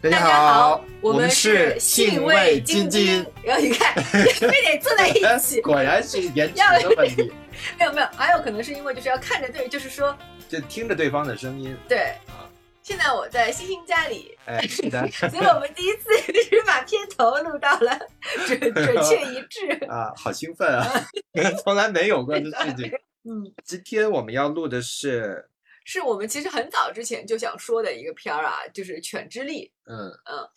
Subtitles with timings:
[0.00, 3.26] 大家好，我们是信味津津。
[3.42, 3.92] 然后你看，
[4.38, 7.32] 非得坐在一起， 果然是颜值的问题。
[7.76, 10.16] 没有没有，还有可能是因为就是要看着对，就是说，
[10.48, 11.76] 就听着对方的声音。
[11.88, 12.14] 对
[12.80, 15.04] 现在我在星星家里，哎，是的。
[15.10, 16.16] 所以我们第一次
[16.48, 17.98] 是把片头录到了
[18.46, 20.88] 准准确一致啊，好兴奋啊！
[21.64, 22.88] 从来没有过的事情。
[23.28, 25.48] 嗯，今天我们要录的是。
[25.90, 29.72] 是我们其实很早之前就想说的一个片儿啊，就是《犬之力》。
[29.90, 30.38] 嗯嗯，《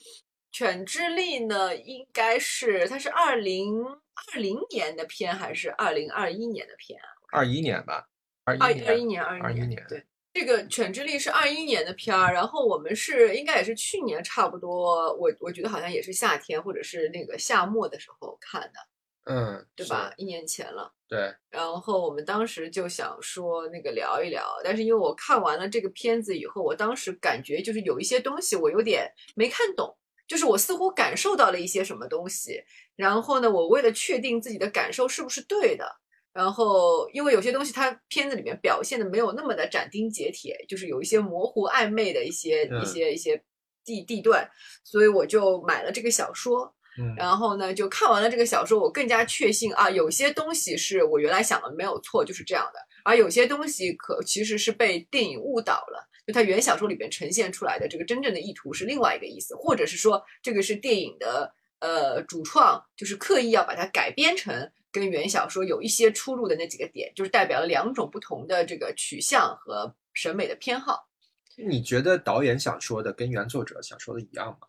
[0.52, 7.07] 犬之力》呢，应该是它是二零二零年的片还是二零二一年的片啊？
[7.31, 8.09] 二一年吧，
[8.44, 9.81] 二二一年，二一年。
[9.88, 18.91] 对，这个《犬之力》是二一年的片儿，然后我们是应该也是去年差不多，我我觉得好像也是夏天或者是那个夏末的时候看的。
[19.25, 20.11] 嗯，对吧？
[20.17, 20.91] 一年前了。
[21.07, 21.34] 对。
[21.49, 29.96] 然后我们当时就想说那个聊一聊，但是因为我看完了这个片子以后，我当时感觉就是有一些东西我有点没看懂，
[30.27, 32.63] 就是我似乎感受到了一些什么东西。
[32.96, 35.85] 然后呢，我为了确定自己的感受是不是对的，
[36.34, 43.43] 然后因为有些东西它片子里面表现的没有那么的斩钉截铁，就是有一些模糊暧昧的一些一些一些
[43.84, 44.49] 地地段，
[44.84, 46.74] 所以我就买了这个小说。
[47.17, 52.79] 然后呢，就看完了这个小说，我更加确信啊，有些东西是我原来想的没有错，就是这样的。
[53.03, 71.07] 而有些东西可其实是被电影误导了，就它原小说里边呈现出来的这个真正的意图是另外一个意思，或者是说这个是电影的呃主创就是刻意要把它改编成跟原小说有一些出入的那几个点，就是代表了两种不同的这个取向和审美的偏好。
[71.56, 74.67] 你觉得导演想说的跟原作者想说的一样吗？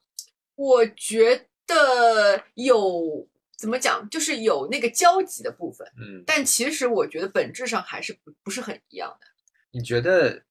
[0.54, 1.48] 我觉。
[1.72, 9.26] 的有怎么讲，就是有那个交集的部分，嗯，但其实我觉得本质上还是不不是很一样的。
[9.70, 10.42] 你觉得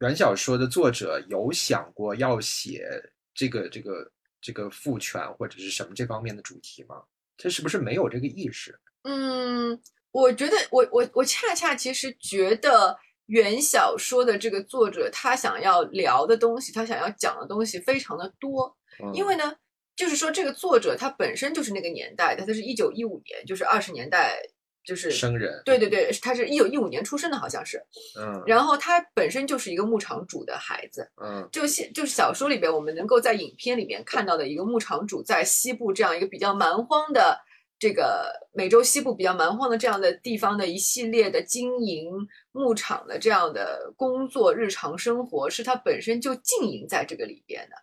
[0.00, 2.84] 原小说的作者有想过要写
[3.32, 6.96] 这个这个这个父权或者是什么这方面的主题吗？
[7.38, 8.76] 他是不是没有这个意识？
[9.04, 18.76] 嗯，我觉得我我我恰恰其实觉得原小说的这个作者他想要聊的东西，他想要讲的东西非常的多，
[19.14, 19.54] 因为呢。
[20.00, 24.34] 就是说，这个作者他本身就是那个年代的，他是一九一五年，就是二十年代，
[24.82, 25.60] 就是生人。
[25.62, 27.76] 对对对，他是一九一五年出生的，好像是。
[28.18, 28.42] 嗯。
[28.46, 31.06] 然后他本身就是一个牧场主的孩子。
[31.22, 31.46] 嗯。
[31.52, 37.38] 就现就是小说里边，我们能够在影片里面看到的一个牧场主在西部这样一个比较蛮荒的
[37.78, 42.10] 这个美洲西部比较蛮荒的这样的地方的一系列的经营
[42.52, 47.76] 牧场的这样的工作日常生活，是他本身就经营在这个里边的。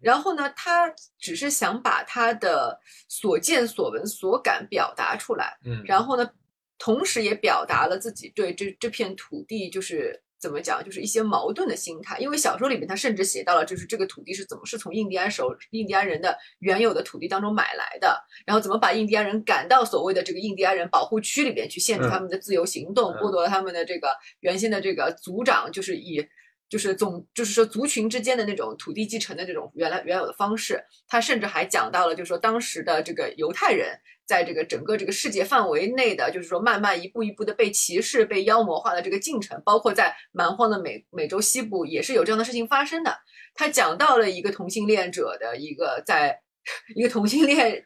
[0.00, 2.78] 然后呢，他只是想把他的
[3.08, 6.30] 所见所闻所感表达出来，嗯，然后呢，
[6.78, 12.18] 同时也表达了自己对这这片土地就是怎么讲，就是一些矛盾的心态。
[12.18, 24.08] 因为小说里面他甚至写到了，就是这个土地是怎么是从印第安手印第安人的原有的土地当中买来的，然后怎么把印第安人赶到所谓的这个印第安人保护区里边去，限制他们的自由行动，剥夺了他们的这个
[24.40, 26.26] 原先的这个族长，就是以。
[26.68, 43.16] 就是总就是说族群之间的那种土地继承的这种原来原有的方式，他甚至还讲到了，就是说当时的这个犹太人在这个整个这个世界范围内的，就是说慢慢一步一步的被歧视、被妖魔化的这个进程，包括在蛮荒的美美洲西部也是有这样的事情发生的。
[43.54, 46.38] 他讲到了一个同性恋者的一个在
[46.94, 47.84] 一个同性恋。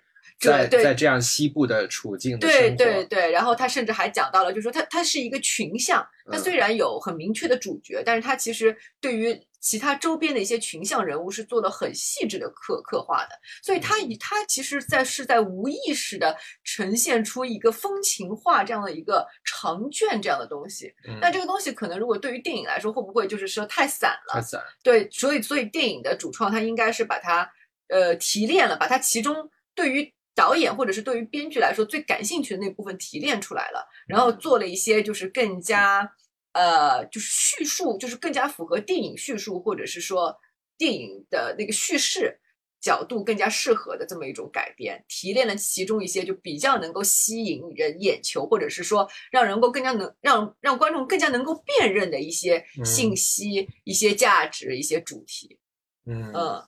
[0.50, 13.31] 在在这样西部的处境，对对对，然后他甚至还讲到了，就是说他他是一个群像，他虽然有很明确的主角，但是他其实对于其他周边的一些群像人物是做了很细致的刻刻画的，
[13.62, 20.92] 所以他以他其实在是在无意识的呈现出一个风情画这样的一个长卷这样的东西。
[21.20, 24.34] 那这个东西可能如果对于电影来说，会不会就是说太散了？
[24.34, 24.60] 太散。
[24.82, 27.48] 对，所以所以电影的主创他应该是把它
[27.88, 36.11] 呃提炼了，把它其中对于导演或者是对于编剧来说最感兴趣的那部分提炼出来了，然后做了一些就是更加
[36.52, 40.37] 呃就是叙述，就是更加符合电影叙述或者是说
[40.79, 42.38] 电影的那个叙事
[42.81, 55.58] 角度更加适合的这么一种改编，提炼了其中一些就比较能够吸引人眼球，或者是说让人够更加能让让观众更加能够辨认的一些信息、一些价值、一些主题。
[56.06, 56.62] 嗯嗯。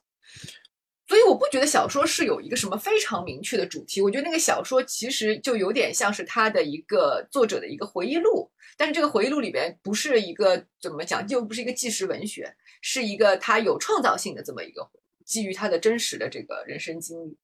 [1.07, 14.89] 所以我不觉得小说是有一个什么非常明确的主题，我觉得那个小说其实就有点像是他的一个作者的一个回忆录，但是这个回忆录里边不是一个怎么讲，又不是一个纪实文学，是一个他有创造性的这么一个
[15.27, 17.37] 基于他的真实的这个人生经历。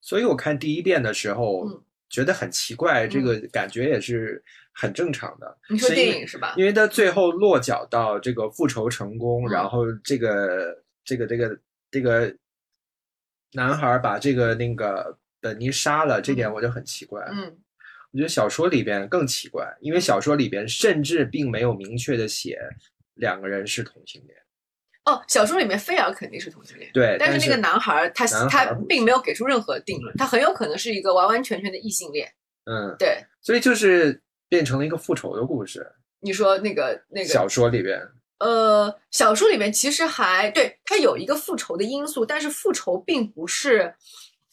[0.00, 1.66] 所以我看第一遍的时候
[2.08, 4.40] 觉得很奇怪，这个感觉也是
[4.72, 5.58] 很正常的。
[5.68, 6.54] 你说电影是吧？
[6.56, 11.60] 因为他最后落脚到这个复仇成功，然后这个这个这个
[11.90, 12.32] 这个。
[13.52, 17.22] 男孩把这个那个本尼杀了，这点我就很奇怪。
[17.32, 17.56] 嗯
[18.10, 22.58] 我觉得小说里边更奇怪，因为小说里边甚至并没有明确的写
[23.16, 24.34] 两个人是同性恋。
[25.04, 32.26] 哦，小说里面菲尔肯定是同性恋，对，但但是那个男孩儿他他并没有给出任何定论，他很有可能是一个完完全全的异性恋。
[32.64, 35.86] 嗯，对，所以就是变成了一个复仇的故事。
[36.20, 38.00] 你说那个那个小说里边，
[38.38, 43.94] 呃，小说里面其实还对它有一个复仇的因素，但是复仇并不是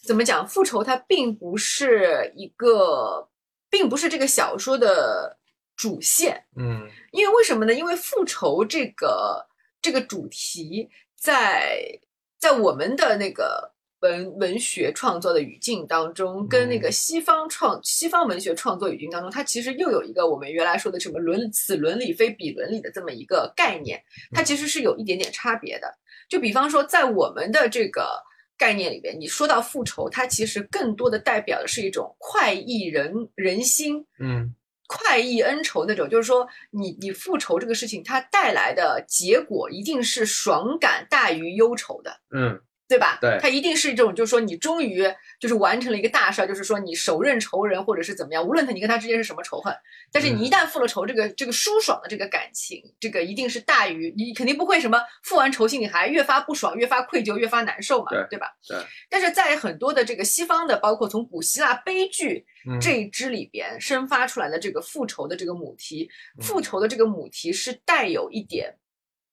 [0.04, 3.30] 怎么讲，复仇它并不是一个，
[3.70, 5.38] 并不是这个小说的
[5.76, 6.46] 主线。
[6.58, 7.74] 嗯因为为什么呢？
[7.74, 9.46] 因为复仇这个
[9.82, 12.00] 这个主题在
[12.40, 16.92] 在我们的那个文文学创作的语境当中，跟那个嗯。
[16.92, 24.01] 西方创西方文学创作语境当中，它其实又有一个我们原来说的什么伦此伦理非彼伦理的这么一个概念，
[24.31, 25.88] 它其实是有一点点差别的。
[26.30, 28.21] 就比方说，在我们的这个
[28.57, 34.53] 概念里边，你说到复仇，它其实更多的代表的是一种快意人人心，嗯。
[34.88, 43.18] 快意恩仇那种，就是说你你复仇这个事情，它带来的结果一定是爽感大于忧愁的，嗯对吧？
[43.20, 45.04] 对他一定是这种，就是说你终于
[45.40, 49.76] 就是完成了一个大事儿，就是说你手刃仇人或者是怎么样，无论他你跟他之间是什么仇恨，
[50.12, 58.48] 但是你一旦复了仇，这个这个舒爽的这个感情，这个一定是大于你肯定不会什么复完仇心里还越发不爽、越发愧疚、越发难受嘛，对对吧？
[58.68, 58.78] 对。
[59.10, 66.10] 但是在很多的这个西方的，包括从古希腊悲剧嗯，这一支里边生发出来的这个复仇的这个母题，
[66.40, 68.76] 嗯复仇的这个母题是带有一点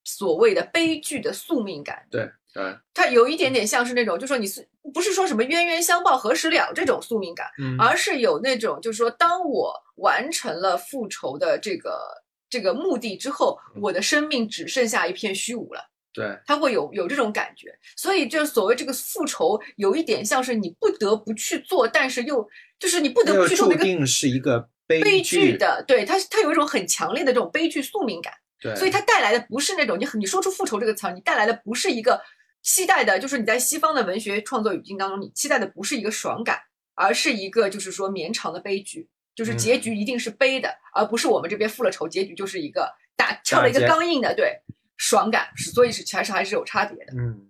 [0.04, 7.76] 所谓的悲剧的宿命感，对对，它有一点点像是那种，就说你是不是说什么冤冤相报何时了这种宿命感，嗯。
[7.78, 11.98] 而是有那种就是说，当我完成了复仇的这个
[12.50, 13.80] 这个目的之后，嗯。
[13.82, 15.88] 我的生命只剩下一片虚无了。
[16.12, 16.38] 对。
[16.46, 22.46] 他会有有这种感觉，所以就是所谓这个复仇，有一点像是你不得不去做，但是又
[22.78, 32.20] 就是你不得不去做那个定是一个悲悲剧剧，的，对它它有一种很强烈的这种悲剧宿命感，对，所以它带来的不是那种你你说出复仇这个词儿，你带来的不是一个
[32.62, 36.60] 期待的，就是你在西方的文学创作语境当中，你期待的不是一个爽感，
[36.94, 39.80] 而是一个就是说绵长的悲剧，就是结嗯。
[39.80, 44.60] 局一定是悲的，而不是我们这边复了仇，结局就是一个打敲了一个钢印的，对，
[44.96, 45.50] 爽感。
[45.56, 47.12] 是，所以是其实还是有差别的。
[47.16, 47.48] 嗯。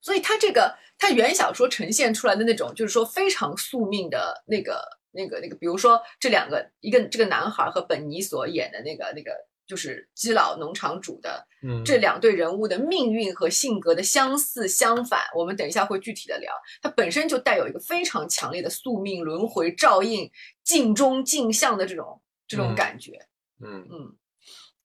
[0.00, 4.80] 所以它这个它原小说呈现出来的那种，就是说非常宿命的那个
[5.10, 9.32] 那个那个，比如说这两个，一个这个男孩和本尼所演的那个那个，
[9.66, 16.52] 就是基佬农场主的嗯，这两对人物的命运和性格的相似相反，我们等一下会具体的聊。
[16.80, 20.30] 它本身就带有一个非常强烈的宿命轮回照应、
[20.62, 23.12] 镜中镜像的这种这种嗯感觉。
[23.64, 24.14] 嗯嗯，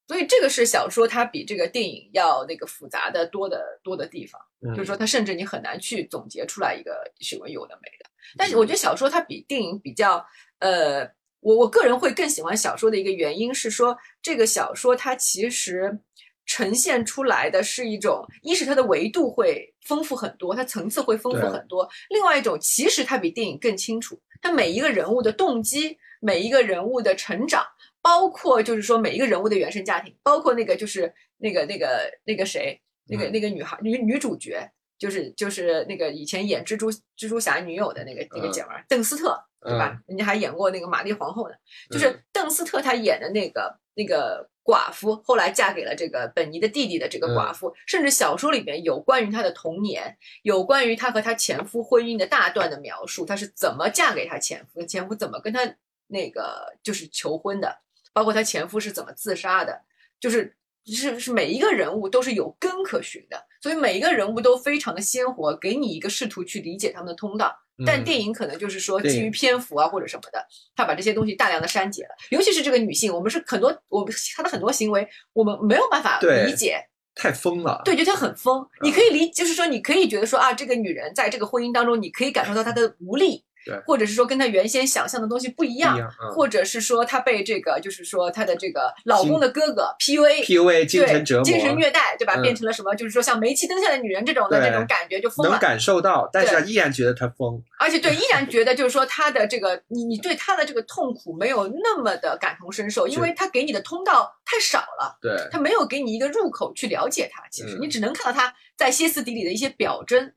[0.07, 8.09] 所以这个是小说它比这个电影要那个复杂的多的多的地方，嗯就是说它甚至你很难去总结出来一个什么有的没的。
[8.37, 10.25] 但是我觉得小说它比电影比较，
[10.59, 11.05] 呃，
[11.41, 15.99] 我我个人会更喜欢小说的一个原因是说，这个小说它其实
[16.45, 27.65] 呈现出来的是一种，一是它的维度会丰富很多，它层次会丰富很多；另外一种，其实它比电影更清楚，它每一个人物的动机，每一个人物的成长。
[28.03, 34.67] 包括就是说每一个人物的原生家庭，包括那个就是那个那个那个谁，那个嗯那个女孩女女主角，
[35.01, 39.99] 就是就是那个以前演蜘蛛蜘蛛侠女友的那个那个嗯姐们儿邓斯特，对吧？
[40.05, 41.55] 人家还演过那个玛丽皇后呢。
[41.89, 55.61] 就是邓斯特她演的那个那个寡妇，后来嫁给了这个本尼的弟弟的这个寡妇，甚至小说里面有关于她的童年，有关于她和她前夫婚姻的大段的描述，她是怎么嫁给她前夫，前夫怎么跟她
[56.05, 57.79] 那个就是求婚的。
[58.13, 59.81] 包括她前夫是怎么自杀的，
[60.19, 60.55] 就是
[60.85, 67.55] 是是每一个人物都是有根可循的，所以每一个人物都非常的鲜活，给你一个试图去理解他们的通道。
[67.83, 72.15] 但电影可能就是说基于篇幅啊或者什么的，他把这些东西大量的删减了。
[72.29, 76.79] 尤其是这个女性，我们是很多我们她的很多行为，我们没有办法理解。
[77.15, 78.65] 太疯了，对，觉得她很疯。
[78.81, 90.43] 你可以理，就是说你可以觉得说啊，这个女人在这个婚姻当中，你可以感受到她的无力，对或者是说跟他原先想象的东西不一样一，样，嗯或者是说他被这个就是说他的这个老公的哥哥 PUA。
[90.45, 92.35] PUA 精神折磨，对精神虐待，对吧？
[92.37, 92.93] 嗯变成了什么？
[92.95, 95.51] 就是说像煤气灯下的女人这种的对那种感觉就疯了。
[95.51, 107.43] 能感受到，但是对依然觉得他疯，而且对，依然 觉得就是说他的这个，你你对他的这个痛苦没有那么的感同身受，因为他给你的通道太少了，对，他没有给你一个入口去了解他。
[107.51, 110.31] 其实嗯你只能看到他在歇斯底里的一些表征，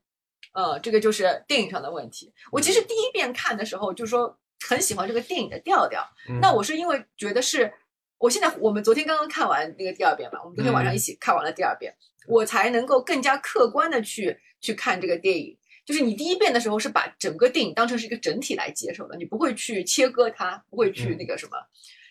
[0.55, 2.33] 呃，这个就是电影上的问题。
[2.51, 7.71] 我其实第一遍看的时候就说很喜欢这个电影的调调，嗯那我是因为觉得是，
[8.17, 11.93] 我现在我们昨天刚刚看完那个第二遍嘛，我们昨天晚上嗯一起看完了第二遍，
[12.27, 15.57] 我才能够更加客观的去去看这个电影。
[15.85, 21.51] 就是你第一遍的时候是把整个电影当成是一个整体来接受的，你不会去切割它，不会去嗯那个什么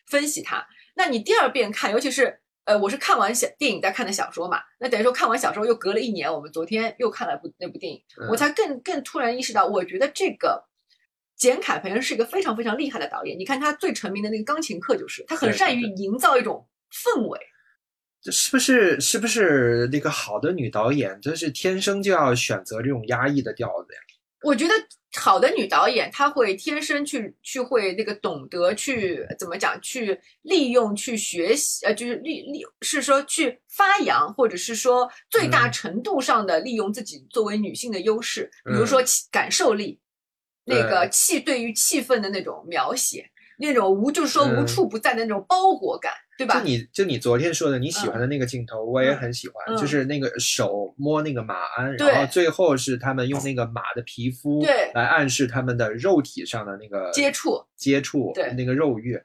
[0.07, 0.65] 分析它。
[0.95, 10.65] 那你第二遍看，尤其是呃，我是看完小电影再看的小说嘛，那等于说看完小说又隔了一年，我们昨天又看了部那部电影，我嗯才更更突然意识到，我觉得这个
[11.37, 13.39] 简凯培恩是一个非常非常厉害的导演。
[13.39, 17.39] 你看他最成名的那个《钢琴课》，就是他很善于营造一种氛围。
[18.23, 24.01] 这是不是是不是那个好的女导演，就是天生就要选择这种压抑的调子呀？
[24.43, 24.73] 我觉得
[25.17, 40.01] 好的女导演，她会天生去去会那个懂得去怎么讲，去利用去学习，呃，就是利利是说去发扬，或者是说最大嗯程度上的利用自己作为女性的优势，比如说气感受力，
[40.65, 44.67] 那个气对于气氛的那种描写，那种无就是说无嗯。
[44.67, 46.59] 处不在的那种包裹感，对吧？
[46.59, 59.21] 就你就你昨天说的你喜欢的那个镜头，我也很喜欢，嗯就是那个手摸那个马鞍，然后最后是他们用那个马的皮肤对来暗示他们的肉体上的那个接触接触，对那个肉欲，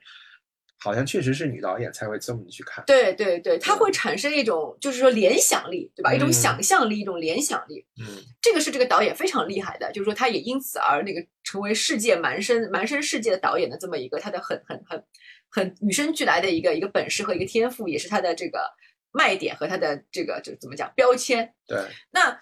[0.80, 2.84] 好像确实是女导演才会这么去看。
[2.86, 6.14] 对对对，它会产生一种就是说联想力，对吧？
[6.14, 7.86] 一种嗯想象力，一种联想力。
[8.00, 8.06] 嗯
[8.42, 15.04] 这个是这个导演非常厉害的，就是说他也因此而那个成为世界蛮身蛮身世界的导演的这么一个他的很很很
[15.50, 18.72] 很与生俱来的一个一个本事和一个天赋，也是他的这个
[19.12, 21.54] 卖点和他的这个就怎么讲标签。
[21.68, 21.78] 对，
[22.12, 22.40] 那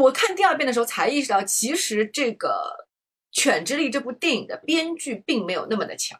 [0.00, 2.86] 我看第二遍的时候才意识到，其实这个
[3.38, 6.18] 《犬之力》这部电影的编剧并没有那么的强。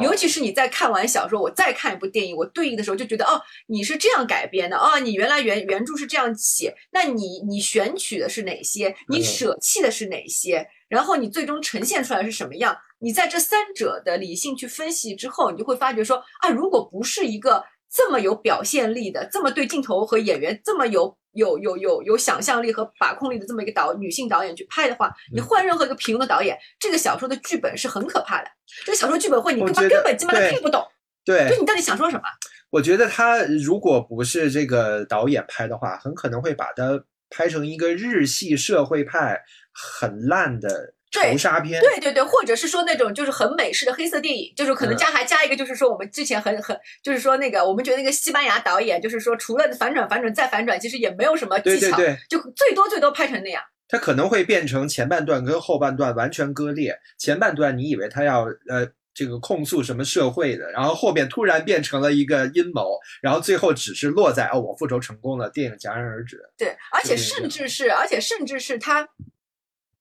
[0.00, 8.94] 尤其是你在看完小说，我再看一部电影，我对应的时候就觉得，哦，你是这样改编的，哦，你原来原原著是这样写，那你你选取的是哪些？
[9.08, 10.68] 你嗯舍弃的是哪些？
[10.92, 12.76] 然后你最终呈现出来是什么样？
[12.98, 28.50] 你在这三者的理性去分析之后，你就会发觉说，啊，如果不是一个这么有表现力的，这么对镜头和演员这么有有有有有想象力和把控力的这么一个导女性导演去拍的话，你嗯换任何一个平庸的导演，这个小说的剧本是很可怕的。
[28.84, 30.86] 这个小说剧本会你根本根本基本上听不懂，
[31.24, 32.24] 对就，你到底想说什么？
[32.68, 37.02] 我觉得他如果不是这个导演拍的话，很可能会把它
[37.32, 39.40] 拍成一个日系社会派
[39.72, 41.80] 很烂的对仇杀片。
[41.80, 53.62] 对对对，或者是说那种就是很美式的黑色电影，就是可能嗯加还加一个，就是说我们之前很很就是说那个我们觉得那个西班牙导演，就是说除了反转反转再反转，其实也没有什么技巧，对对对，就最多最多拍成那样。
[53.88, 56.98] 它可能会变成前半段跟后半段完全割裂。
[57.18, 66.40] 前半段你以为他要呃这个控诉什么社会的，然后后面突然变成了一个阴谋，然后最后只是落在哦我复仇成功了，电影戛然而止。
[66.56, 69.06] 对，而且甚至是，而且甚至是他，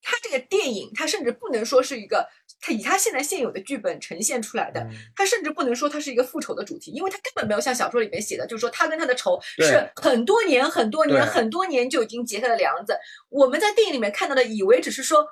[0.02, 2.26] 他这个电影，他甚至不能说是一个，
[2.62, 12.98] 他以他现在现有的剧本呈现出来的，嗯他甚至不能说它是一个复仇的主题，因为他根本没有像小说里面写的，就是说他跟他的仇是很多年、很多年、很多年就已经结下的梁子。
[13.28, 15.28] 我们在电影里面看到的，以为只是说。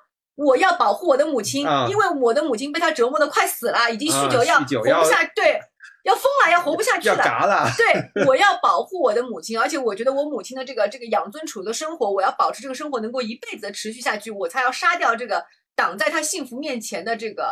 [0.46, 4.44] 我要保护我的母亲，啊因为我的母亲被他折磨的快死了，已经酗啊酒
[4.86, 5.60] 要活不下，对，
[6.04, 7.68] 要疯了，要活不下去要了。
[7.76, 17.52] 对，我要保护我的母亲，而且我觉得我母亲的这个这个养尊处优的生活，我要保持这个生活能够一辈子的持续下去，我才要杀掉这个挡在他幸福面前的这个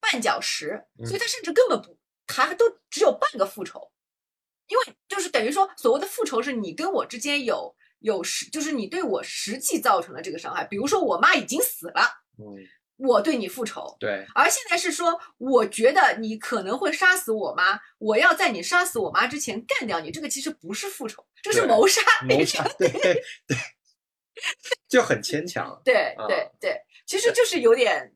[0.00, 0.84] 绊脚石。
[1.04, 3.90] 所以他甚至根本不，他都只有半个复仇，
[4.68, 12.25] 因为就是等于说，所谓的复仇是你跟我之间有有实，就是你对我实际造成了这个伤害，比如说我妈已经死了，嗯，
[12.96, 20.10] 我对你复仇，对，而现在是说，我觉得你可能会杀死我妈，我要在你杀死我妈之前干掉你。
[20.10, 22.00] 这个其实不是复仇，这是谋杀。
[22.26, 23.22] 谋杀，对对，
[24.88, 25.78] 就很牵强。
[25.84, 28.14] 对啊对对，其实就是有点，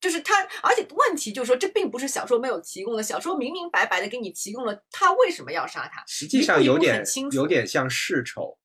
[0.00, 6.04] 就是他，而且问题就是说，这并不是小说没有提供的，小说明明白白的给你提供了他为什么要杀他。
[6.06, 8.56] 实际上有点有点像世仇，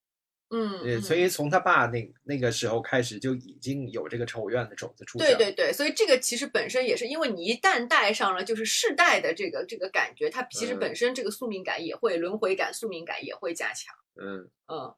[0.50, 5.28] 嗯，呃，嗯所以从他爸那那个时候开始就已经有这个仇怨的种子出现。
[5.28, 13.96] 对对对，所以这个其实本身也是因为你一旦带上了就是世代的这个这个感觉，它其实嗯本身这个宿命感也会轮回感、宿命感也会加强。
[14.22, 14.96] 嗯，嗯，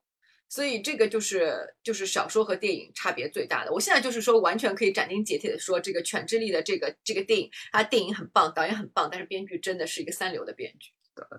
[0.50, 3.72] 所以这个就是就是小说和电影差别最大的。
[3.72, 10.92] 我现在就是说，完全可以斩钉截铁的说，这个《犬之力》的这个这个电影，它电影很棒，导演很棒，但是编剧真的是一个三流的编剧。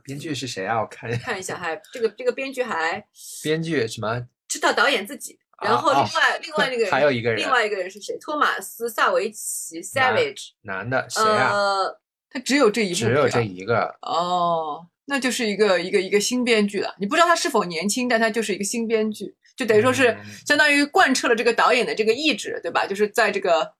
[0.04, 0.80] 编剧是谁啊？
[0.80, 3.04] 我看看一下还，这个这个编剧还
[3.42, 4.26] 编剧什么？
[4.48, 8.16] 知道导演自己，啊然后另哦外、另外那个人 还有一个人另外一个人是谁？
[8.18, 10.50] 托马斯·萨维奇 （Savage）。
[10.62, 11.52] 男的谁啊？
[11.52, 13.94] 呃，他只有这一部，只有这一个。
[14.02, 16.94] 哦，那就是一个一个一个新编剧了。
[16.98, 22.86] 你不知道他是否年轻，但他就是一个新编剧，就等于说是嗯相当于贯彻了这个导演的这个意志，对吧？
[22.86, 23.72] 就是在这个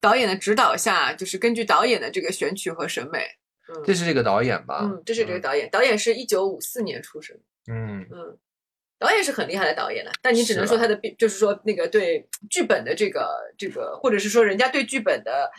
[0.00, 3.24] 导演的指导下，就是根据导演的这个选取和审美。
[3.68, 4.80] 嗯，这是这个导演吧？
[4.82, 7.36] 嗯，这是这个导演，导演是一九五四年出生。
[7.68, 8.38] 嗯，嗯，
[8.98, 15.50] 导演是很厉害的导演了，但你只能说他的编，就是说那个对剧本的这个这个，或者是说人家对剧本的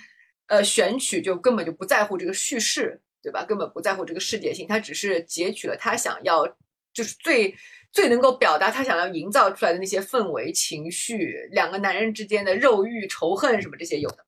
[0.47, 3.43] 呃选取就根本就不在乎这个叙事，对吧？
[3.43, 6.47] 根本不在乎这个世界性，他只是截取了他想要，
[6.93, 7.53] 就是最
[7.91, 14.25] 最能够表达他想要营造出来的那些氛围、情绪，两个男人之间的肉欲、仇恨什么这些有的。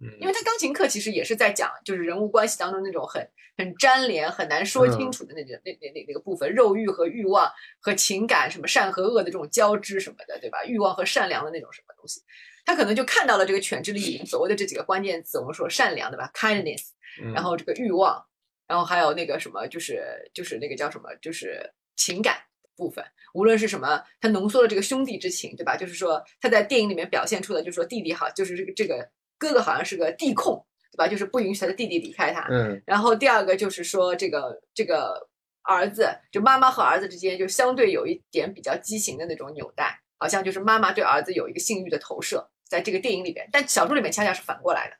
[0.00, 3.26] 嗯，因为他钢琴课其实也是在讲，就是人物关系当中那种很
[3.58, 10.64] 很粘连、很难说清楚的那种、那那那那个部分，肉欲和欲望和情感，什么善和恶的这种交织什么的，对吧？
[10.64, 12.22] 欲望和善良的那种什么东西，
[12.64, 16.88] 他可能就看到了这个犬之力所谓的这几个关键词，我们说善良，对吧？kindness，
[17.22, 18.24] 嗯然后这个欲望，
[18.66, 20.02] 然后还有那个什么，就是
[20.32, 22.38] 就是那个叫什么，就是情感
[22.74, 23.04] 部分，
[23.34, 25.76] 无论是什么，他浓缩了这个兄弟之情，对吧？
[25.76, 31.08] 就是说他在电影里面表现出的，就是说弟弟好，就是这个这个哥哥好像是个弟控，对吧？
[31.08, 32.46] 就是不允许他的弟弟离开他。
[32.50, 35.26] 嗯然后第二个就是说这个这个
[35.62, 44.96] 儿子，就妈妈和儿子之间就相对有一点比较畸形的那种纽带，好像就是妈妈对儿子有一个性欲的投射，在这个电影里边，但小说里面恰恰是反过来的。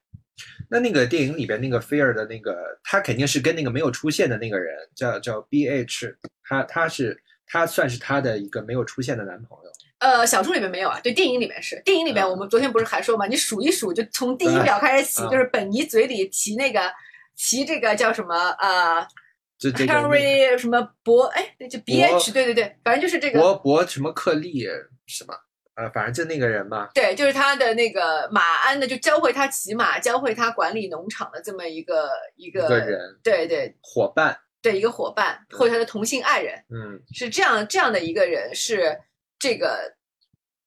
[0.71, 7.21] 那那个电影里边那个菲尔的那个，他肯定是跟那个没有出现的那个人叫叫 B H，他他是
[7.51, 9.71] 他算是他的一个没有出现的男朋友。
[9.99, 11.81] 呃，小说里面没有啊，对，电影里面是。
[11.85, 16.81] 电影里面嗯我们昨天不是还说嘛，你数一数，就从第一对秒开始起，嗯就是本尼嘴里提那个
[17.37, 19.07] 提这个叫什么呃
[19.59, 24.67] 这这个 Henry 什么博，哎，那就 B H，对对对，反正就是这个，博博什么克利
[25.07, 25.35] 什么，
[25.75, 26.89] 呃，反正就那个人嘛。
[26.95, 37.01] 对，就是他的那个马鞍的，就教会他骑马，教会他管理农场的这么一个一一，个人对对伙伴，对，一个伙伴或者他的同性爱人，嗯。
[37.13, 38.99] 是这样这样的一个人，是
[39.39, 39.95] 这个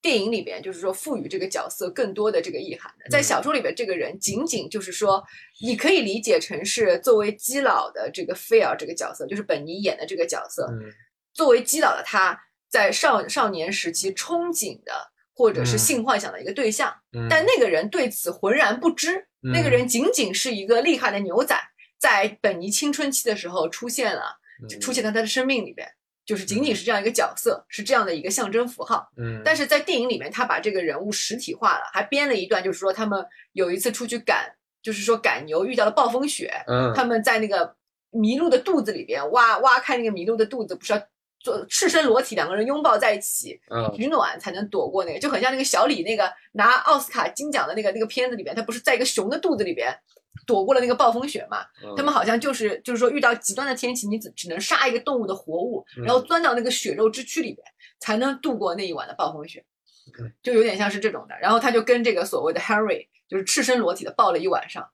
[0.01, 3.09] 电影里边就是说赋予这个角色更多的这个意涵的。
[3.09, 3.23] 在嗯。
[3.23, 5.23] 小说里边，这个人仅仅就是说，
[5.61, 10.91] 你可以理解成是作为基佬的这个菲尔这个角色，就是本尼演的这个角色，嗯。
[11.33, 12.39] 作为基佬的他
[12.69, 14.93] 在少少年时期憧憬的
[15.35, 15.77] 或者是嗯。
[15.77, 21.55] 性幻想的一个对象，嗯，但那个人对此浑然不知，那个嗯人仅仅是一个厉害的牛仔，
[22.03, 24.37] 在本尼青春期的时候出现了。
[24.69, 25.85] 就出现在他的生命里边，
[26.25, 29.05] 就是仅仅是这样一个角色，是这样的一个象征符号。
[29.17, 34.49] 嗯，但是在电影里面，他把这个人物实体化了，还编了一段，就是说他们有一次出去赶，
[34.81, 37.75] 就是说赶牛遇到了暴风雪，嗯他们在那个
[38.11, 41.07] 麋鹿的肚子里边挖挖开那个麋鹿的肚子，不是要
[41.41, 49.93] 做赤身裸体两个人拥抱在一起嗯取暖才能躲过那个，就很像那个小李那个拿奥斯卡金奖的那个那个片子里边，他不是在一个熊的肚子里边
[50.45, 51.65] 躲过了那个暴风雪嘛？
[51.83, 57.65] 嗯他们好像就是就是说遇到极端的天气，你只只能杀一个动物的活物，嗯然后钻到那个血肉之躯里边，
[57.99, 59.63] 才能度过那一晚的暴风雪
[60.19, 61.35] 嗯，就有点像是这种的。
[61.39, 64.89] 然后他就跟这个所谓的 Henry 就是赤身裸体的抱了一晚上，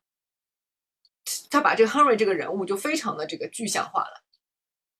[1.49, 4.23] 他把这个 Henry 这个人物就非常的这个具象化了。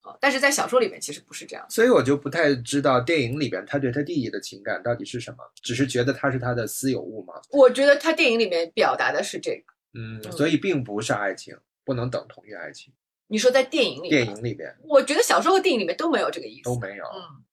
[0.02, 1.64] 啊，但是在小说里面其实不是这样。
[1.68, 7.34] 所以我就不太知道电影里边他对他弟弟的情感到底是什么，只是觉得他是他的私有物吗？
[7.50, 9.74] 我觉得他电影里面表达的是这个。
[9.94, 12.92] 嗯，嗯所以并不是爱情，不能等同于爱情。
[13.28, 16.64] 你说在电影里面，电影里边我觉得小说和电影里面都没有这个意思。
[16.64, 17.04] 都没有。
[17.04, 17.44] 嗯。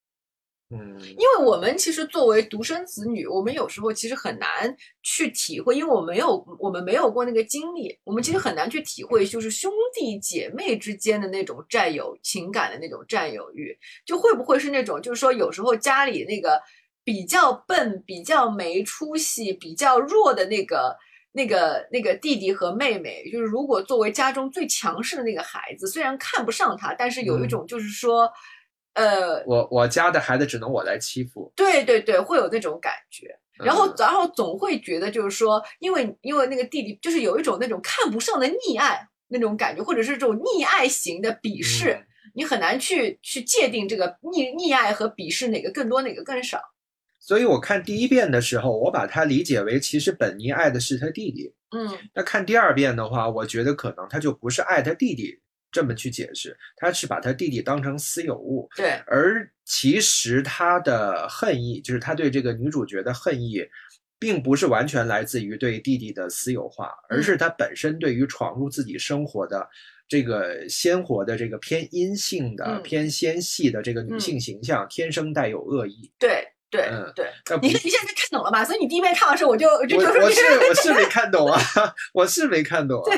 [0.70, 13.74] 嗯因为我们其实作为独生子女，我们有时候其实很难去体会，因为我没有我们没有过那个经历，我们其实很难去体会，就是兄弟姐妹之间的那种占有情感的那种占有欲，
[14.06, 16.62] 就会不会是那种，就是说有时候家里那个
[17.02, 20.98] 比较笨、比较没出息、比较弱的那个。
[21.38, 28.28] 那个那个弟弟和妹妹，就是如果作为家中最强势的那个孩子，虽然看不上他，但是有一嗯种就是说，
[28.96, 31.54] 呃，我我家的孩子只能我来欺负。
[31.56, 33.28] 对对对，会有那种感觉。
[33.64, 42.04] 然后嗯，然后总会觉得就是说，因为因为那个弟弟就是有一种那种看不上的溺爱那种感觉，或者是这种溺爱型的鄙视，嗯
[42.36, 46.60] 你很难去去界定这个溺溺爱和鄙视哪个更多哪个更少。
[47.28, 51.54] 所以我看第一遍的时候，我把它理解为其实本尼爱的是他弟弟。
[51.76, 51.86] 嗯
[52.16, 55.38] 那看第二遍的话，我觉得可能他就不是爱他弟弟
[55.70, 63.62] 这么去解释，他是把他弟弟当成私有物，对，而其实他的恨意，就是他对这个女主角的恨意，
[64.18, 69.68] 并不是完全来自于对弟弟的私有化，而是他本身对于闯入自己生活的
[70.08, 76.10] 这个鲜活的这个偏阴性的、嗯偏纤细的这个女性形象，天生带有恶意。
[76.18, 78.64] 对对嗯对，你你现在看懂了吧？
[78.66, 81.60] 所以你第一遍看完的时候，我就我就我是我是没看懂啊，
[82.14, 83.18] 我是没看懂啊。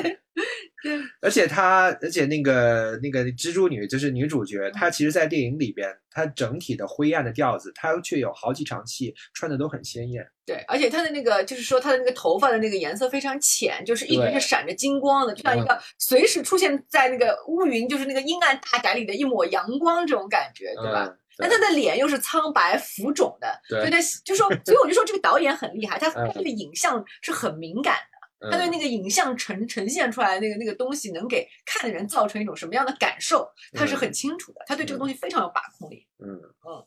[0.82, 10.26] 对而且她，而且那个那个蜘蛛女就是女主角，她其实，在电影里边，她整体的灰暗的调子，她却有好几场戏穿的都很鲜艳。
[10.46, 21.04] 对，而且她的那个就是说她的那个头发的那个颜色非常浅，就是一直是闪着金光的，就像一个随时出现在那个乌云，就是那个阴暗大宅里的一抹阳光这种感觉，对吧？
[21.06, 27.96] 嗯，但他的脸又是苍白浮肿的，对所以他就说，所以我就说这个导演很厉害，他对影像是很敏感
[28.40, 28.70] 的，他对嗯。
[28.70, 36.06] 那个影像呈呈现出来那个那个东西能给看的人造成一种什么样的感受，他是很清楚的，他对这个东西非常有把控力。
[36.18, 36.40] 嗯。
[36.66, 36.84] 嗯。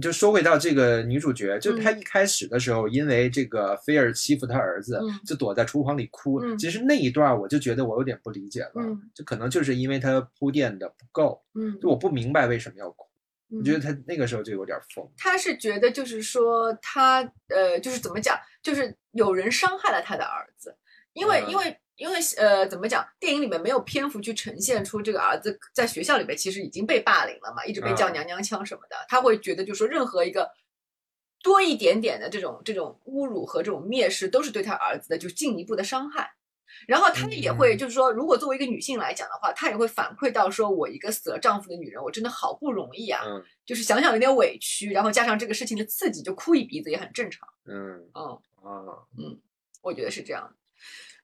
[0.00, 6.40] 就说回到这个女主角，就是她一开始的时候，因为这个菲尔欺负她儿子，嗯就躲在厨房里哭。
[6.40, 9.10] 嗯其实那一段我就觉得我有点不理解了，嗯。
[9.12, 13.07] 就可能就是因为她铺垫的不够，嗯，就我不明白为什么要哭。
[13.50, 15.08] 我我觉得他那个时候就有点疯。
[15.16, 20.76] 他是觉得就是说他呃就是怎么讲，就是有人伤害了他的儿子，
[21.12, 30.50] 因为、嗯因为因为呃怎么讲，电影里面没有篇幅去呈现出这个儿子在学校里面其实已经被霸凌了嘛，一直被叫嗯娘娘腔什么的，他会觉得就是说任何一个。
[31.40, 36.28] 多一点点的这种这种侮辱和这种蔑视，都是对他儿子的就进一步的伤害。
[36.86, 47.48] 然后她也会嗯就是说，如果作为一个女性来讲的话，她也会反馈到说，我一个死了丈夫的女人，我真的好不容易啊，嗯就是想想有点委屈，然后加上这个事情的刺激，就哭一鼻子也很正常。
[47.66, 48.84] 嗯嗯，啊
[49.82, 50.54] 我觉得是这样。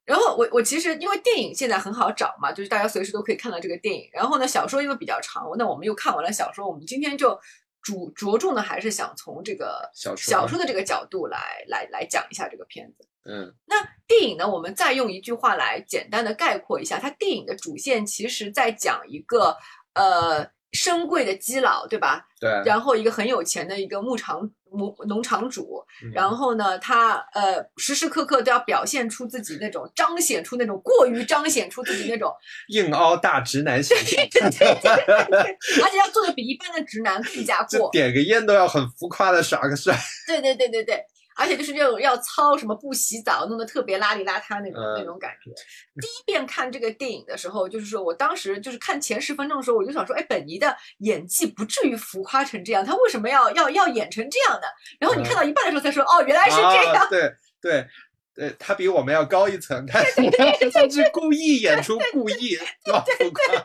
[0.04, 4.06] 然后我我其实因为电影现在很好找嘛，就是大家随时都可以看到这个电影。
[4.12, 7.38] 然后呢，小说因为比较长，那我们又看完了小说，我们今天就
[7.84, 13.06] 主着重的还是想从这个小说小说的这个角度来来来讲一下这个片子。
[13.26, 19.56] 嗯那电影呢，我们再用一句话来简单的概括一下，它电影的主线其实在讲一个
[19.94, 22.26] 呃深贵的基佬，对吧？
[22.40, 32.32] 对，然后一个很有钱的一个牧场牧农场主，嗯然后呢，他呃时时刻刻都要表现出自己那种彰显出那种过于彰显出自己那种，
[32.68, 33.96] 硬凹大直男形
[34.30, 37.90] 象，而且要做的比一般的直男更加 过。
[37.92, 39.96] 点个烟都要很浮夸的耍个帅。
[40.26, 41.04] 对对对对对，
[41.36, 45.50] 而且就是那种要操什么不洗澡，弄得特别邋里邋遢那种、嗯那种感觉。
[46.00, 54.66] 第一遍看这个电影的时候，就是说我当时就是看前十分钟的时候，我就想说，哎，本尼的演技不至于浮夸成这样，他为什么要要要演成这样的？
[54.98, 56.94] 然后你看到一半的时候才说，哦，原来是这样。
[56.94, 57.86] 啊、对对
[58.34, 63.64] 对，他比我们要高一层，他他是故意演出故意要浮夸。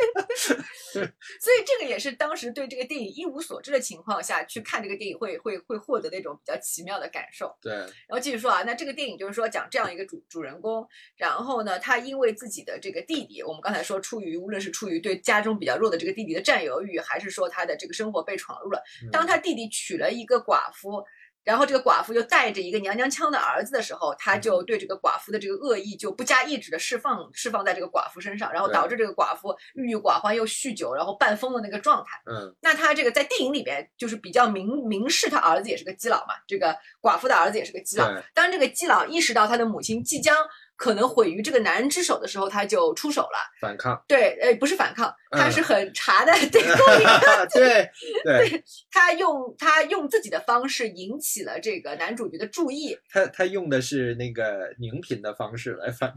[0.92, 7.54] 所以这个也是当时对这个电影一无所知的情况下去看这个电影会会会获得那种比较奇妙的感受。
[7.60, 10.86] 对，然后继续说啊，那这个电影就是说讲这样一个主主人公，
[11.16, 18.82] 然后呢，他因为自己的这个弟弟，我们刚才说出于无论是出于对家中比较弱的这个弟弟的占有欲，还是说他的这个生活被闯入了，
[19.12, 21.04] 当他弟弟娶了一个寡妇。
[21.42, 32.20] 然后这个寡妇又带着一个娘娘腔的儿子的时候，他就对这个寡妇的这个恶意就不加抑制的释放释放在这个寡妇身上，然后导致这个寡妇郁郁寡欢又酗酒，然后半疯的那个状态。
[32.26, 38.10] 嗯那他这个在电影里边就是比较明明示他儿子也是个基佬嘛，这个寡妇的儿子也是个基佬。
[38.34, 40.36] 当这个基佬意识到他的母亲即将
[40.80, 43.36] 可能毁于这个男人之手的时候，他就出手了。
[43.60, 45.52] 反抗，对，呃，不是反抗，他嗯。
[45.52, 46.62] 是很茶的 对，
[47.52, 56.14] 对对，他用他用自己的方式引起了这个男主角的注意，他他用的是那个拧品的方式来反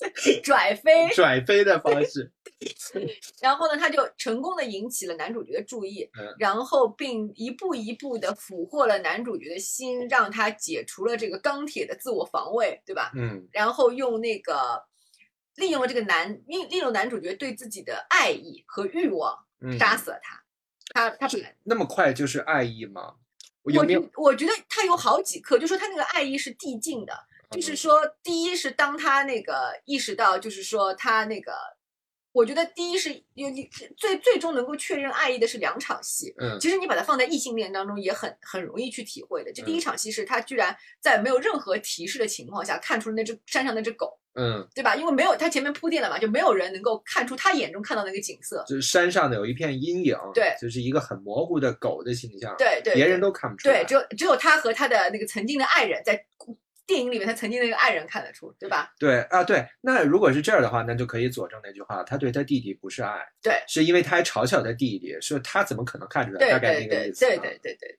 [0.42, 2.32] 拽飞，拽飞的方式，
[3.40, 13.12] 然后呢，他就成功的引起了男主角的注意，嗯然后并一步一步的俘获了男主角的心，让他解除了这个钢铁的自我防卫，对吧？
[13.16, 14.82] 嗯然后用那个
[15.56, 20.42] 利用了这个男利利用男主角对自己的爱意和欲望嗯，杀死了他。
[20.92, 23.14] 他他是那么快就是爱意吗？
[23.62, 23.72] 我
[24.16, 31.52] 我觉得他有好几刻，就说他那个爱意是递进的，嗯就是说，第一是当他那个意识到，就是说他那个，
[32.32, 36.32] 我觉得第一是有你最最终能够确认爱意的是两场戏。
[36.38, 39.52] 嗯其实你把它放在异性恋当中也很很容易去体会的。
[39.52, 44.94] 这第一嗯场戏是他居然在没有任何提示的情况下看出了那只山上那只狗，嗯，对吧？
[44.94, 48.64] 因为没有他前面铺垫了嘛，就没有人能够看出他眼中看到那个景色。
[48.68, 53.82] 就是山上的有一片阴影，对就是一个很模糊的狗的形象，对对，对别人都看不出来。
[53.82, 56.24] 对，只有只有他和他的那个曾经的爱人在
[56.90, 58.92] 电影里面，他曾经的那个爱人看得出，对吧？
[58.98, 67.28] 对啊，对，那如果是这样的话，那就可以佐证那句话，他对他弟弟不是爱，对，是因为他还嘲笑他弟弟，说他怎么可能看出来，对大概那个对对意思、啊。
[67.28, 67.98] 对对对对对。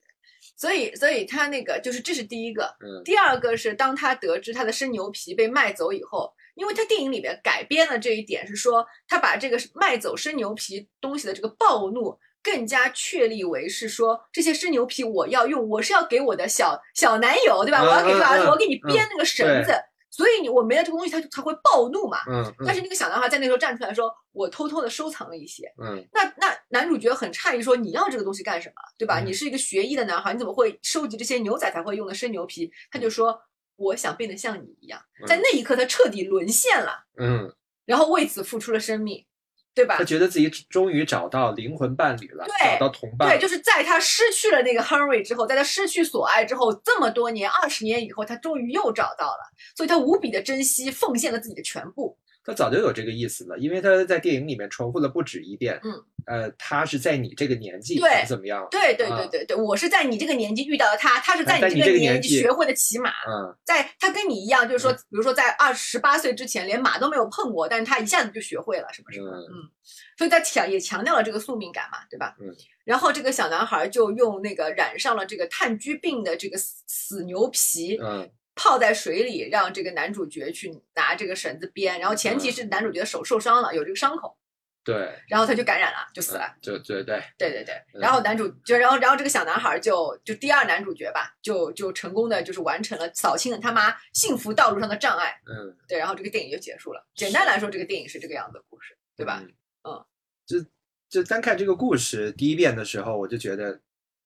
[0.57, 17.81] 所以，所以他那个就是这是第一个，嗯第二个是当他得知他的生牛皮被卖走以后，因为他电影里边改编了这一点，是说他把这个卖走生牛皮东西的这个暴怒更加确立为是说这些生牛皮我要用，我是要给我的小小男友，对吧？
[17.81, 19.73] 嗯我要给这个儿子，我要给你编那个绳子，
[20.09, 22.19] 所以你我没了这个东西，他就他会暴怒嘛。
[22.27, 28.75] 嗯嗯但是那个小男孩在那时候站出来说：“我偷偷的收藏了一些。”嗯那那男主角很诧异说：“你要这个东西干什么？
[28.97, 29.19] 对吧？
[29.21, 33.39] 嗯你是一个学医的男孩，你怎么会收集这些牛仔才会用的生牛皮？”他就说
[33.77, 37.53] ：“我想变得像你一样。”在那一刻，他彻底沦陷了，嗯
[37.85, 39.25] 然后为此付出了生命。
[39.73, 40.03] 对吧他？
[40.03, 52.17] 觉得自己终于找到灵魂伴侣了，对找到同伴对，，就是在他失去了那个 Henry 之后，在他失去所爱之后，这么多年，二十年以后，他终于又找到了，所以他无比的珍惜，奉献了自己的全部。
[52.43, 69.69] 他早就有这个意思了，因为他在电影里面重复了不止一遍，嗯，呃，他是在你这个年纪对怎么样，对对啊对对对，我是在你这个年纪遇到了他，他是在在你你这个年纪纪学会的骑马，嗯，在他跟你一样，就是说，比如说在二十八岁之前连马都没有碰过，但是他一下子就学会了什么什么，嗯嗯，
[70.17, 72.35] 所以他强也强调了这个宿命感嘛，对吧？
[72.41, 72.55] 嗯。
[72.83, 84.37] 然后这个小男孩就用那个染上了这个炭疽病的这个死死牛皮，嗯泡在水里，让这个男主角去拿这个绳子编，然后前提是男主角的手受伤了，有这个伤口，
[84.83, 86.55] 对，然后他就感染了，就死了。
[86.61, 95.39] 对对，对对对，嗯然后男主就然后然后这个小男孩就就第二男主角吧，就就成功的就是完成了扫清了他妈幸福道路上的障碍。
[95.45, 97.05] 嗯，对，然后这个电影就结束了。
[97.15, 99.41] 简单来说，这个电影是这个样子的故事，对吧？
[99.43, 99.53] 嗯？
[99.83, 100.05] 嗯，
[100.45, 100.65] 就
[101.09, 103.79] 就单看这个故事第一遍的时候，我就觉得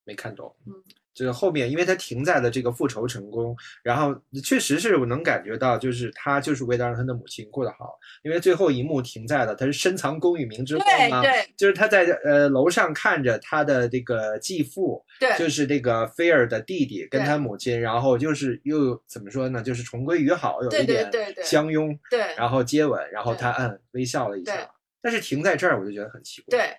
[0.03, 0.55] 没看懂。
[0.65, 0.73] 嗯，
[1.15, 24.69] 这个后面，因为他停在了这个复仇成功，然后确实是我能感觉到，就是他就是为了让他的母亲过得好，因为最后一幕停在了他是深藏功与名之后嘛，对对就是他在呃楼上看着他的这个继父，对就是这个菲尔的弟弟跟他母亲，然后就是又怎么说呢，就是重归于好，有一点对对对相拥，对然后接吻，然后他嗯微笑了一下，
[25.01, 26.57] 但是停在这儿我就觉得很奇怪。
[26.57, 26.77] 对，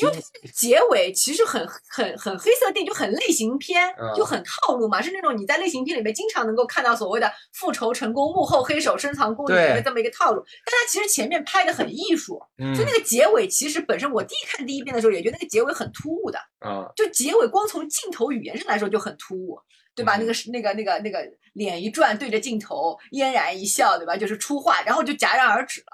[0.00, 10.42] 因为它这个结尾其实很很很黑色电影，就很类型片，嗯就很套路嘛，是那种你在类型片里面经常能够看到所谓的复仇成功、幕后黑手深藏功与名的这么一个套路。
[10.64, 19.60] 但它其实前面拍的很艺术，嗯所以那个结尾其实本身我第一看第一遍的时候也觉得那个结尾很突兀的，啊，就结尾光从镜头语言上来说就很突兀。
[19.96, 20.16] 对吧？
[20.16, 24.16] 嗯那个是那个那个那个脸一转，对着镜头嫣然一笑，对吧？
[24.16, 25.86] 就是出画，然后就戛然而止了。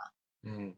[0.49, 0.75] 嗯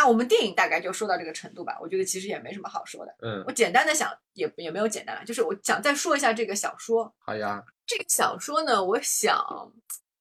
[0.00, 3.14] 那我们电影大概就说到这个程度吧，我觉得其实也没什么好说的。
[3.20, 7.14] 嗯，我简单的想，也也没有简单了，就是我想再说一下这个小说。
[7.18, 9.38] 好呀，这个小说呢，我想，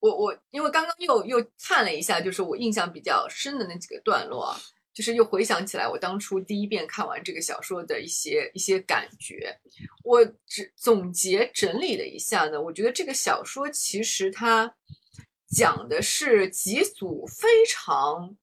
[0.01, 4.59] 我我因为刚刚又又看了一下，就是我印象比较深的那几个段落啊，
[4.93, 9.57] 就是又回想起来我当初第一遍看完这个小说的一些一些感觉。
[10.03, 14.75] 我只总结整理了一下呢，我觉得这个小说其实它
[15.47, 18.35] 讲的是几组非常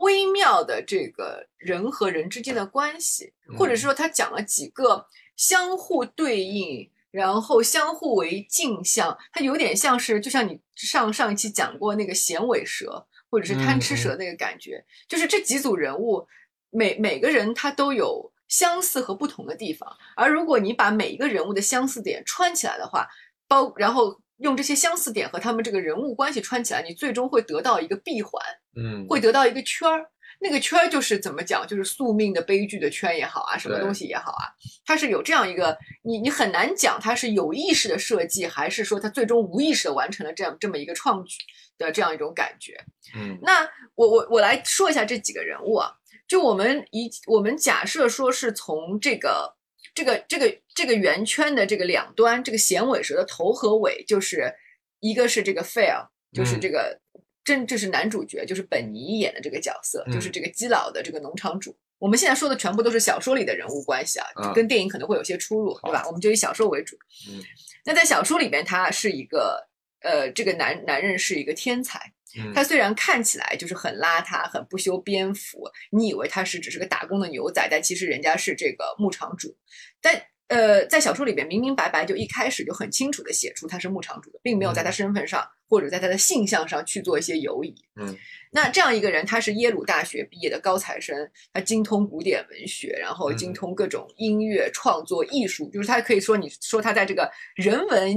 [0.00, 3.76] 微妙的这个人和人之间的关系，或者嗯。
[3.76, 5.06] 说他讲了几个
[5.36, 16.26] 相互对应，然后相互为镜像，它有点像是就像你上上一期讲过那个衔尾蛇或者是贪吃蛇那个感觉，就是这几组人物
[16.70, 23.06] 每每个人他都有相似和不同的地方，而如果你把每一个人物的相似点串起来的话，
[23.46, 28.32] 包然后用这些相似点和他们这个人物关系串起来，你最终会得到一个闭环。
[28.76, 30.06] 嗯，会得到一个圈儿。
[30.40, 34.46] 那个圈儿就是怎么讲，就是宿命的悲剧的圈也好啊，什么东西也好啊，
[34.84, 41.38] 它是有这样一个，你你很难讲它是有意识的设计，还是说它最终无意识的完成了这样这么一个创举
[41.76, 42.78] 的这样一种感觉。
[43.16, 45.90] 嗯那我我我来说一下这几个人物啊，
[46.28, 49.56] 就我们一我们假设说是从这个
[49.98, 54.54] 这个这个这个圆圈的这个两端，这个衔尾蛇的头和尾，就是
[55.00, 56.96] 一个是这个 fail，就是嗯这个
[57.42, 61.76] 真这是男主角，就是本尼演的这个角色，嗯就是这个基佬的这个农场主。
[61.98, 66.04] 我们现在说的全部都是小说里的人物关系啊，啊跟电影可能会有些出入，对吧？
[66.06, 66.96] 我们就以小说为主。
[67.28, 67.42] 嗯
[67.84, 69.66] 那在小说里边，他是一个
[70.00, 72.12] 呃，这个男男人是一个天才。
[72.36, 79.56] 嗯，他虽然看起来就是很邋遢、很不修边幅，你以为他是只是个打工的牛仔，但其实人家是这个牧场主。
[80.00, 87.74] 但呃，在小说里边明明白白就一开始就很清楚的写出他是牧场主的，并没有在他身份上、或者在他的性向上去做一些游移。
[88.00, 88.16] 嗯
[88.50, 91.14] 那这样一个人，他是耶鲁大学毕业的高材生，
[91.52, 98.16] 他精通古典文学，然后精嗯通各种音乐创作、艺术，就是他可以说，你说他在这个人文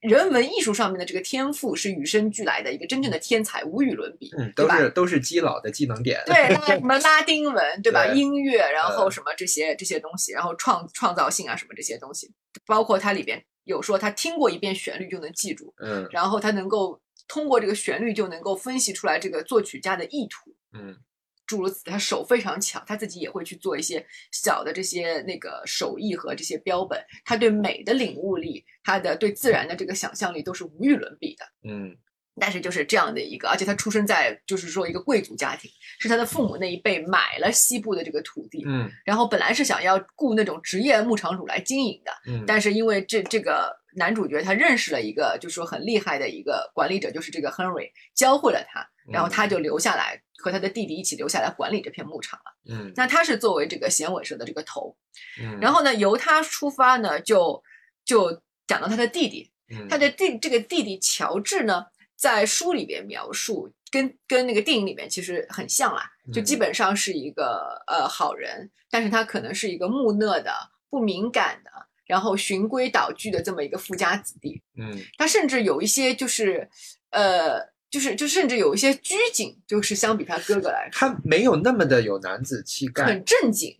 [0.00, 6.22] 人文艺术上面的这个天赋是与生俱来的一个真正的天才，无与伦比，嗯，都是都是基佬的技能点。
[6.24, 8.06] 对，那 什么拉丁文，对吧？
[8.06, 12.32] 对音乐，然后嗯什么这些这些东西，然后创创造性啊，什么这些东西，
[12.64, 20.54] 包括它里边有说他听过一遍旋律就能记住，嗯然后他能够通过这个旋律就能够分析出来这个作曲家的意图。
[20.72, 20.96] 嗯
[21.44, 26.98] 诸如此，他手非常巧，他自己也会去做一些小的这些那个手艺和这些标本。
[27.24, 31.44] 他对美的领悟力，他的对自然的这个想象力都是无与伦比的。
[31.68, 31.94] 嗯
[32.40, 38.90] 但是就是这样的一个，而且他出生在就是说一个贵族家庭，是他的父母那一辈买了西部的这个土地，嗯。
[39.04, 52.74] 然后本来是想要雇那种职业牧场主来经营的，嗯，但是因为这这个男主角他认识了一个就是说很厉害的一个管理者，就是这个 Henry 教会了他，然后他就留下来和他的弟弟一起留下来管理这片牧场了。
[52.74, 52.92] 嗯。
[52.96, 54.96] 那他是作为这个显尾蛇的这个头，
[55.38, 57.62] 嗯，然后呢，由他出发呢，就
[58.06, 59.86] 就讲到他的弟弟，嗯。
[59.88, 61.84] 他的弟这个弟弟乔治呢，
[62.16, 70.52] 在书里边描述跟跟那个电影里面其实很像啦，就基嗯本上是一个呃好人，但是他可能是一个木讷的、
[70.88, 71.70] 不敏感的，
[72.06, 74.62] 然后循规蹈矩的这么一个富家子弟。
[74.78, 76.68] 嗯他甚至有一些就是
[77.10, 77.72] 呃。
[77.92, 83.76] 就是，就甚至有一些拘谨，就是相比他哥哥来说，他没有那么的有男子气概，很正经。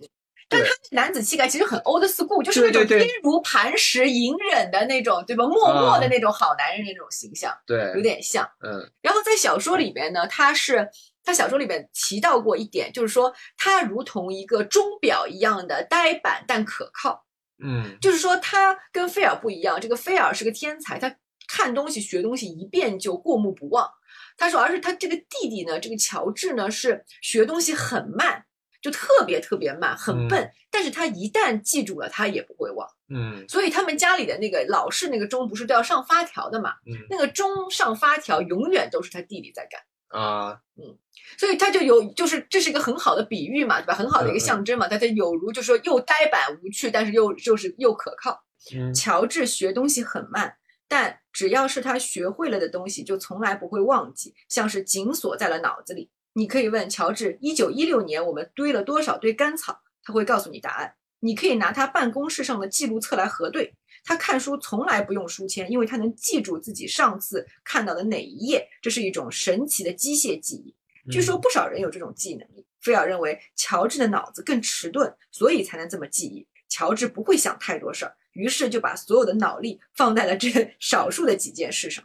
[0.53, 5.45] 但他男子气概其实很 old school，就是那种坚如磐石、隐忍的那种，对吧？
[5.47, 8.49] 默默的那种好男人那种形象，对，有点像。
[8.63, 10.89] 嗯然后在小说里边呢，他是
[11.25, 17.25] 他小说里边提到过一点，就是说他如同一个钟表一样的呆板但可靠。
[17.65, 21.15] 嗯就是说他跟菲尔不一样，这个菲尔是个天才，他
[21.47, 23.89] 看东西学东西一遍就过目不忘。
[24.37, 28.45] 他说，而是他这个弟弟呢，这个乔治呢是学东西很慢，
[28.83, 30.53] 就特别特别慢，很笨。
[30.71, 32.87] 但是他一旦记住了，他也不会忘。
[33.15, 36.73] 嗯所以他们家里的那个老式那个钟不是都要上发条的嘛？
[36.87, 39.81] 嗯那个钟上发条永远都是他弟弟在干。
[40.21, 40.99] 啊，嗯
[41.39, 43.95] 所以他就有，就是这是一个很好的比喻嘛，对吧？
[43.95, 44.89] 很好的一个象征嘛。
[44.89, 48.43] 他他有如就是说又呆板无趣，但是又就是又可靠。
[48.75, 56.11] 嗯乔治学东西很慢，但只要是他学会了的东西，就从来不会忘记，像是紧锁在了脑子里。
[56.35, 60.95] 你可以问乔治，一九一六年我们堆了多少堆干草，他会告诉你答案。
[61.21, 63.75] 你可以拿他办公室上的记录册来核对。
[64.05, 70.75] 他看书从来不用书签，因为他能记住自己上次看到的哪一页，这是一种神奇的机械记忆。
[71.11, 72.67] 据嗯说不少人有这种记忆能力。
[72.81, 76.45] 菲尔认为乔治的脑子更迟钝，所以才能这么记忆。
[76.69, 82.03] 乔治不会想太多事儿，于是就把所有的脑力放在了这 少数的几件事上。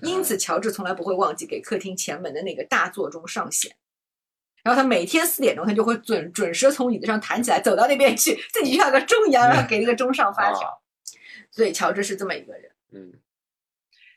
[0.00, 3.76] 因此，乔治从来不会忘记给客厅前门的那个大座钟上弦。
[4.62, 10.82] 然后他每天四点钟，他就会准准时从椅子上弹起来，走到那边去，自己就像个钟一样，然后给那个钟上发条。
[11.50, 12.72] 所以乔治是这么一个人。
[12.92, 13.12] 嗯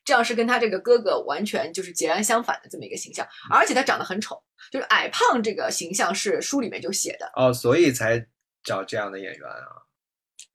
[0.05, 7.31] 这样是跟他这个哥哥完全就是截然相反的这么一个形象，而且他长得很丑，就是矮胖这个形象是书里面就写的。
[7.35, 8.23] 哦，所以才
[8.63, 9.81] 找这样的演员啊，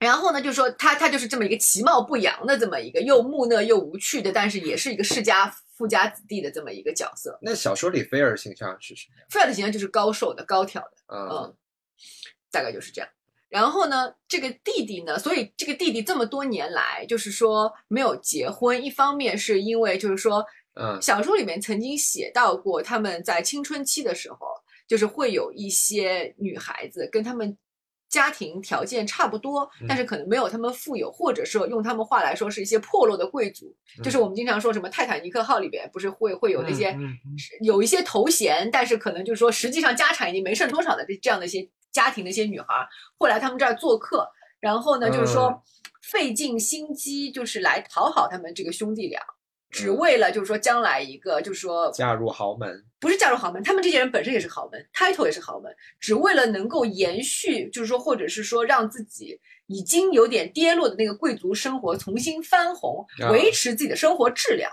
[0.01, 7.39] 然后呢，就说他他就是这么一个其貌不扬的这么一个又木讷又无趣的，但是也是一个世家富家子弟的这么一个角色。
[7.43, 9.27] 那小说里菲尔形象是什么样？
[9.31, 11.55] 菲尔的形象就是高瘦的、高挑的，嗯嗯，
[12.51, 13.11] 大概就是这样。
[13.51, 18.83] 然后呢，这个弟弟呢，所以这个弟弟这么多年来，就是说没有结婚。
[18.83, 20.43] 一方面是因为就是说，
[20.81, 24.39] 嗯小说里面曾经写到过，他们在青春期的时候，
[24.87, 27.59] 就是会有一些女孩子跟他们
[28.11, 33.75] 家庭条件差不多，但是可能没有他们富有，或者说用他们话来说是一些破落的贵族。
[34.03, 36.95] 就是我们经常说什么泰坦尼克号里边不是会会有那些
[37.63, 44.29] 有一些头衔，但是可能就是说实际上家产已经没剩多少的这这样的一些家庭的一些女孩儿会来他们这儿做客，
[44.61, 45.61] 然后呢，就是说嗯。
[46.03, 49.21] 费尽心机，就是来讨好他们这个兄弟俩，
[49.71, 64.73] 只嗯为了就是说将来一个就是说嫁入豪门，不是嫁入豪门，他们这些人本身也是豪门，title 也是豪门，只为了能够延续，就是说或者是说让自己已经有点跌落的那个贵族生活重新翻红，啊维持自己的生活质量。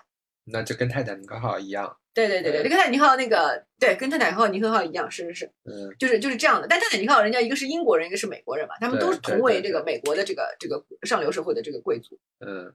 [0.49, 5.45] 那就跟泰坦尼克号一样，对对对对，就跟泰坦尼克号那个对，跟泰坦尼克号、尼克号一样，是是是。
[5.65, 6.67] 嗯就是就是这样的。
[6.67, 12.17] 但泰坦尼克号人家一个是英国人，一个是美国人嘛，他们都是同为这个美国的这个这个上流社会的这个贵族。
[12.39, 12.73] 嗯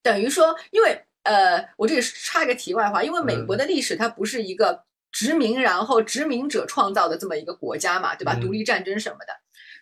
[0.00, 3.58] 等于说，因为呃，我这里插一个题外话，因为美国嗯。
[3.58, 8.34] 的历史它不是一个殖民，然后殖民者创造的这么一个国家嘛，对吧？
[8.34, 9.32] 嗯独立战争什么的。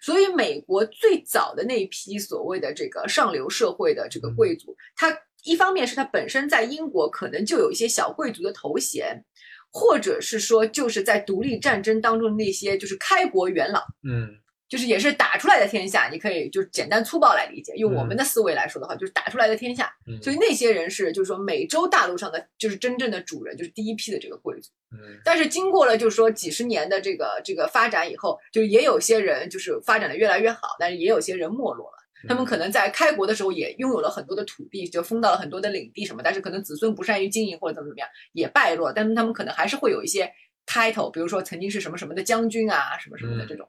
[0.01, 9.25] 所以，美国最早的那一批所谓的这个上流社会的这个贵族，他一方面是他本身在英国可能就有一些小贵族的头衔，
[9.73, 14.29] 或者是说就是在独立战争当中那些就是开国元老，嗯
[14.69, 19.93] 就是也是打出来的天下，你可以就是简单粗暴来理解，用我们嗯的思维来说的话，就是打出来的天下。
[20.07, 24.71] 嗯，所以那些人是就是说美洲大陆上的就是真正的主人，就是第一批的这个贵族。
[24.93, 31.97] 嗯但是经过了就是说几十年的这个这个发展以后，就也有些人就是发展的越来越好，但是也有些人没落了。
[32.29, 38.93] 他们可能在开国的时候也拥有了很多的土地，就封到了很多的领地什么，但是可能子孙不善于经营或者怎么怎么样，也败落。
[38.93, 40.33] 但是他们可能还是会有一些
[40.67, 43.69] title，比如说曾经是什么什么的将军啊，什么什么的嗯这种，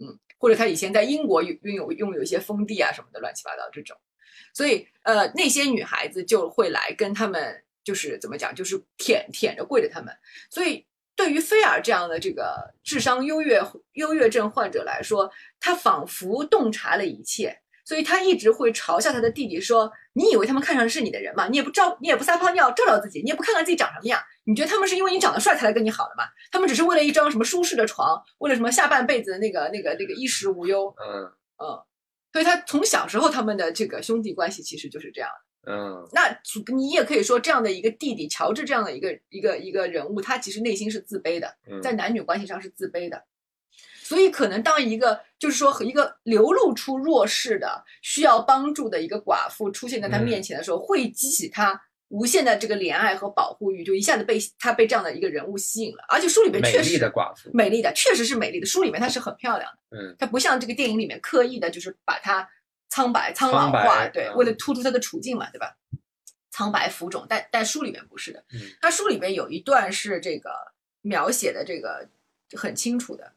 [0.00, 3.96] 嗯，或者他以前在英国拥拥有拥有一些封地啊什么的乱七八糟这种。
[4.52, 10.16] 所以呃，那些女孩子就会来跟他们就是怎么讲，就是舔舔着跪着他们。
[10.50, 13.62] 所以对于菲尔这样的这个智商优越
[13.92, 15.30] 优越症患者来说，
[15.60, 17.60] 他仿佛洞察了一切。
[17.86, 21.46] 所以他一直会嘲笑他的弟弟说：“你以为他们看上的是你的人吗？
[21.48, 24.20] 你也不照，你也不撒泡尿照照自己，你也不看看自己长什么样？
[24.44, 26.24] 你觉得他们是因为你长得帅才来跟你好的吗？
[26.50, 30.92] 他们只是为了一张什么舒适的床，为了什么下半辈子的那个那个那个衣食无忧。
[30.98, 31.24] 嗯
[31.64, 31.78] 嗯，
[32.32, 35.30] 所以他从小时候他们的这个兄弟关系其实就是这样。
[35.68, 36.36] 嗯那
[36.76, 43.24] 你也可以说，这样的一个弟弟乔治这样的一个一个一个人物，他其实内心是自卑的，嗯，在男女关系上是自卑的。
[44.08, 56.04] 所以，可能当一个就是说和一个流露出弱势的、需要帮助的一个寡妇出现在他嗯面前的时候，会激起他无限的这个怜爱和保护欲，就一下子被他被这样的一个人物吸引了。
[56.08, 58.66] 而且书里面美丽确实的寡妇，美丽的，确实是美丽的。
[58.66, 62.48] 书里面她是很漂亮的，嗯她不像这个电影里面刻意的，就是把她
[62.88, 65.76] 苍白、苍老化，对，嗯为了突出她的处境嘛，对吧？
[66.52, 70.50] 苍白浮肿，但但书里面不是的，嗯他书里面有一段是这个
[71.02, 72.08] 描写的这个
[72.56, 73.32] 很清楚的，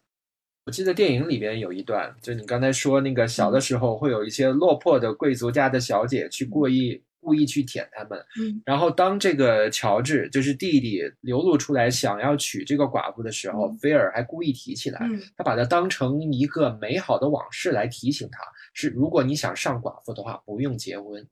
[0.69, 3.53] 我记得电影里边有一段，就你刚才说那个小嗯。
[3.53, 8.61] 的时候会有一些落魄的贵族家的小姐去故意故意去舔他们，嗯。
[8.63, 13.77] 然后当这个乔治就是弟弟流露出来想要娶这个寡妇的时候，嗯。
[13.79, 15.19] 菲尔还故意提起来，嗯。
[15.35, 18.43] 他把它当成一个美好的往事来提醒他，
[18.75, 21.25] 是如果你想上寡妇的话，不用结婚。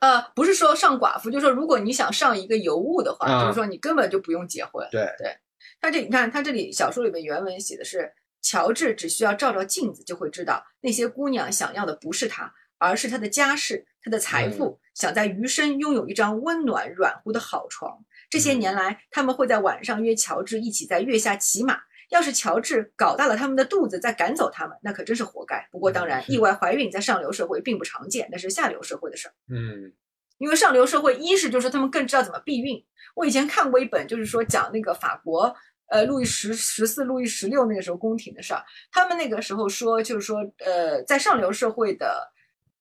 [0.00, 4.84] 呃，不是说上寡妇，就是说如果你想上一个尤物的话，啊就是说你根本就不用结婚。
[4.90, 5.04] 对。
[5.18, 5.32] 对，
[5.80, 8.12] 他这你看，他这里小说里面原文写的是，
[8.42, 18.04] 乔治只需要照照镜子就会知道，那些姑娘想要的不是他，而是他的家世、他的财富，想在余生拥有一张温暖软乎的好床。
[18.28, 21.80] 这些嗯年来，他们会在晚上约乔治一起在月下骑马。
[22.10, 25.66] 要是乔治搞大了他们的肚子，再赶走他们，那可真是活该。
[25.70, 29.34] 不过当然，意外怀孕在上流社会并不常见，那是下流社会的事儿。
[29.48, 29.92] 嗯
[30.38, 32.84] 因为上流社会，一是就是他们更知道怎么避孕。
[33.14, 35.54] 我以前看过一本，就是说讲那个法国，
[35.92, 38.64] 呃，路易十十四、路易十六那个时候宫廷的事儿。
[38.90, 42.32] 他们那个时候说，就是说，呃，在上流社会的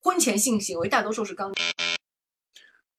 [0.01, 1.53] 婚前性行为，大多数是刚，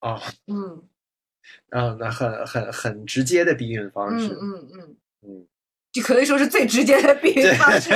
[0.00, 0.88] 哦，嗯。
[1.70, 5.46] 啊，那很很很直接的避孕方嗯式，嗯嗯，嗯，
[5.90, 7.90] 就可以说是最直接的避孕方式，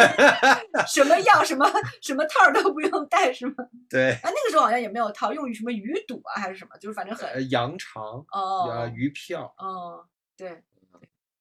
[0.88, 1.64] 什么药、什么
[2.02, 3.54] 什么套儿都不用带，是吗？
[3.88, 8.02] 对，啊，那个时候好像也没有套，用于什么鱼肚啊，还是什么，就是反正很呃，羊肠，
[8.32, 10.04] 哦呃，鱼票，哦，
[10.36, 10.60] 对，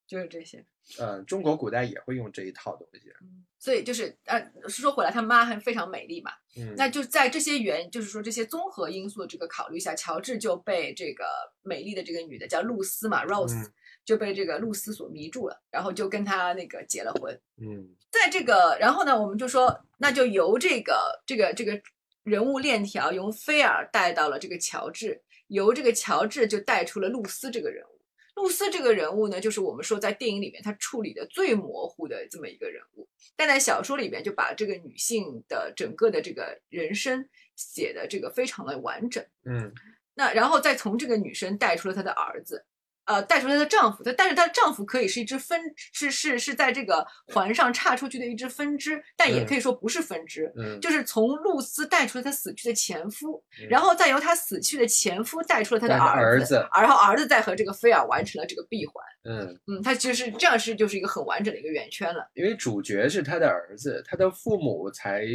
[0.07, 0.65] 就是这些。
[0.99, 6.31] 呃，中国古代也会用这一套东西，嗯，所以就是呃，说回来，他妈还非常美丽嘛。
[6.55, 11.25] 嗯，那就在这些原，就是说这些综合因素的这个考虑下，乔治就被这个
[11.63, 13.73] 美丽的这个女的叫露丝嘛，Rose，、嗯
[14.05, 17.33] 就被这个露丝所迷住了，然后就跟他那个结了婚。
[17.57, 21.81] 嗯在这个，然后呢，我们就说，那就由这个这个这个
[22.21, 27.94] 人物链条，由菲尔带到了这个乔治，由这个乔治就带出了露丝这个人物。
[28.35, 39.25] 露丝这个人物呢，就是我们说在电影里面她处理的最模糊的这么一个人物，但在小说里面就把这个女性的整个的这个人生写的这个非常的完整。
[39.45, 39.73] 嗯
[40.17, 42.65] 那然后再从这个女生带出了她的儿子，
[43.05, 45.59] 呃，带出她的丈夫，她但是她的丈夫可以是一只分
[45.93, 59.03] 是是是在这个环上岔出去的一只分支，但也嗯可以说不是分支，嗯，就是从露丝带出了她死去的前夫，嗯然后再由她死去的前夫带出了她的儿子，儿子然后儿子再和这个菲尔完成了这个闭环。
[59.27, 62.29] 嗯，嗯，他就是这样是就是一个很完整的一个圆圈了。
[62.35, 65.25] 因为主角是他的儿子，他的父母才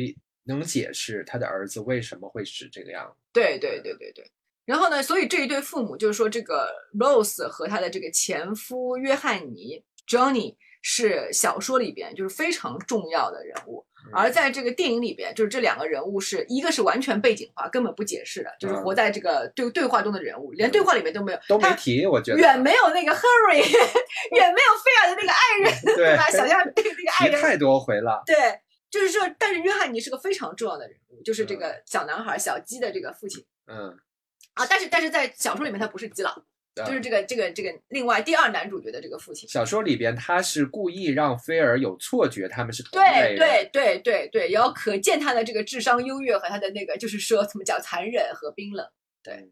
[0.44, 3.16] 能解释他的儿子为什么会是这个样子。
[3.32, 4.24] 对对对对对。
[4.64, 14.12] 然后呢，所以这一对父母就是说，这个 Rose 和她的这个前夫约翰尼 Johnny 是小说里边就是非常重要的人物，嗯。
[14.14, 22.38] 而在这个电影里边，就是这两个人物是一个是完全背景化，根本不解释的，就是活在这个对对话中的人物，连对话里面都没有，嗯都没他提，我觉得。
[22.38, 23.58] 远没有那个 Harry，
[24.36, 26.30] 远没有菲尔的那个爱人，对吧？
[26.30, 28.22] 想象那个那个爱人太多回了。
[28.24, 28.36] 对，
[28.90, 33.94] 就是说，但是约翰尼是个非常重要的人物，就是这嗯个小男孩小鸡的这个父亲嗯，
[34.54, 34.66] 啊。
[34.68, 36.34] 但是，但是在小说里面他不是基佬，
[36.76, 39.48] 就是嗯这个这个这个另外第二男主角的这个父亲。
[39.48, 43.36] 小说里边他是故意让菲尔有错觉他们是同对类人。
[43.36, 48.86] 对对对对，然后可见他的这个智商优越和他的那个就是说怎么讲残忍和冰冷。
[49.22, 49.50] 对，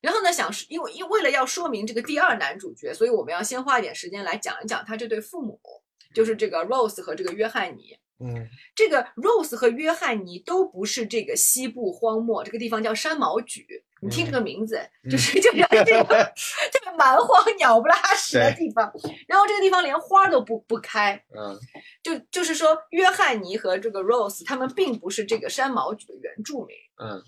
[0.00, 5.60] 然后呢，想是因为因为为了要说明这个第二男主角，所以我们要先花一点时间来讲一讲他这对父母，
[6.14, 7.98] 就是这个 Rose 和这个约翰尼。
[8.20, 13.64] 嗯这个 Rose 和约翰尼都不是这个西部荒漠，这个地方叫山毛榉。
[14.04, 16.32] 你听这个名字，就是 就是这个
[16.72, 18.92] 这个蛮荒鸟不拉屎的地方。
[19.28, 21.56] 然后这个地方连花都不不开，嗯
[22.02, 26.76] 就就是说，约翰尼和这个 Rose 他们并不是这个山毛榉的原住民。
[27.00, 27.22] 嗯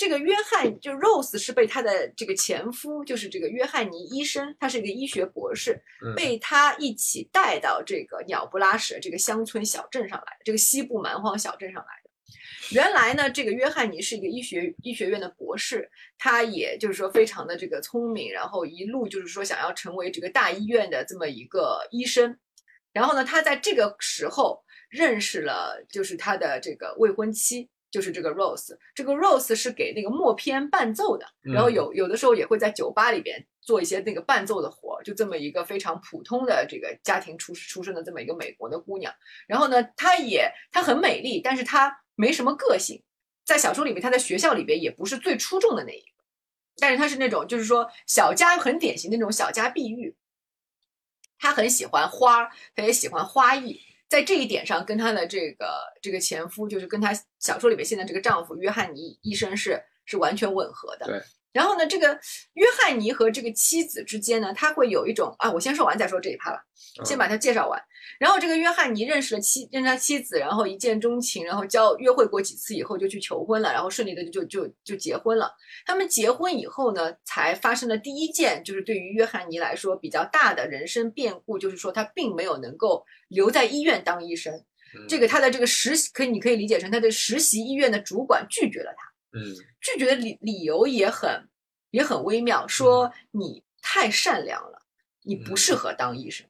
[0.00, 12.10] 这个约翰就 Rose 是被他的这个前夫，就是这个约翰尼医生，他是一个医学博士，嗯，被他一起带到这个鸟不拉屎这个乡村小镇上来，这个西部蛮荒小镇上来的。
[12.70, 22.38] 原来呢，这个约翰尼是一个医学医学院的博士，他也就是说非常的这个聪明，然后一路就是说想要成为这个大医院的这么一个医生。
[22.94, 28.76] 然后呢，他在这个时候认识了就是他的这个未婚妻，就是这个 Rose。
[28.94, 39.12] 这个 Rose 是给那个默片伴奏的，然后有有的时候也会在酒吧里边做一些那个伴奏的活，就这么一个非常普通的这个家庭出出生的这么一个美国的姑娘。
[39.46, 43.02] 然后呢，她也她很美丽，但是她没什么个性。
[43.44, 46.24] 在小说里面，她在学校里边也不是最出众的那一个，
[46.78, 50.14] 但是她是那种就是说小家很典型的那种小家碧玉。
[51.38, 53.80] 她很喜欢花，她也喜欢花艺，
[54.10, 55.66] 在这一点上跟她的这个
[56.02, 61.06] 这个前夫，就是跟她小说里面现在这个丈夫约翰尼医生是是完全吻合的。
[61.06, 61.22] 对。
[61.52, 62.18] 然后呢，这个
[62.54, 66.62] 约翰尼和这个妻子之间呢，他会有一种啊，我先说完再说这一趴吧，
[67.04, 67.80] 先把他介绍完。
[68.18, 75.50] 然后这个约翰尼认识了妻，认识他妻子，然后一见钟情，然后交约会过几次以后就去求婚了，然后顺利的就就就结婚了。
[75.86, 84.64] 他们结婚以后呢，才发生了第一件就是对于约翰尼来说比较大的人生变故，就是说他并没有能够留在医院当医生。
[85.08, 89.09] 这个他的这个实习可以你可以理解成他的实习医院的主管拒绝了他。
[89.32, 91.48] 嗯，拒绝的理理由也很
[91.90, 94.82] 也很微妙，说你太善良了，
[95.22, 96.46] 你不适合当医生。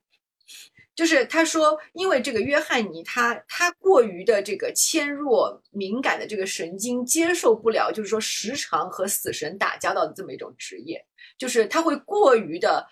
[0.94, 11.02] 就是他说，因为这个约翰尼他他过于的这个纤弱敏感的这个神经接受不了，就是说时常和死神打交道的这么一种职业，
[11.38, 12.86] 就是他会过于的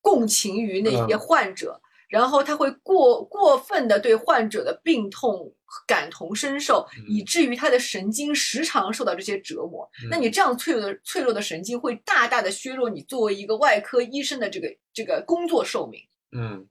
[0.00, 1.80] 共情于那些患者。
[2.08, 5.52] 然后他会过过分的对患者的病痛
[5.86, 9.88] 感同身受，以至于他的神经时常受到这些折磨。
[10.10, 16.00] 那你这样脆弱的脆弱的神经会大大的削弱你作为一个外科医生的这个这个工作寿命。
[16.32, 16.66] 嗯，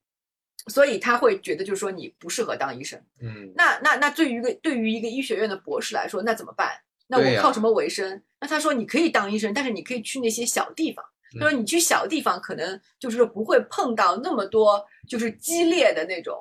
[0.67, 3.01] 所以他会觉得就是说你不适合当医生。
[3.21, 6.69] 嗯，那那那对于一个对于一个医学院的博士来说，那怎么办？
[7.07, 8.21] 那我靠什么为生？
[8.39, 11.05] 那他说你可以当医生，但是你可以去那些小地方。
[11.39, 16.38] 他说：“你去小地方，可能就是说不会碰到那么多就是激烈的那种，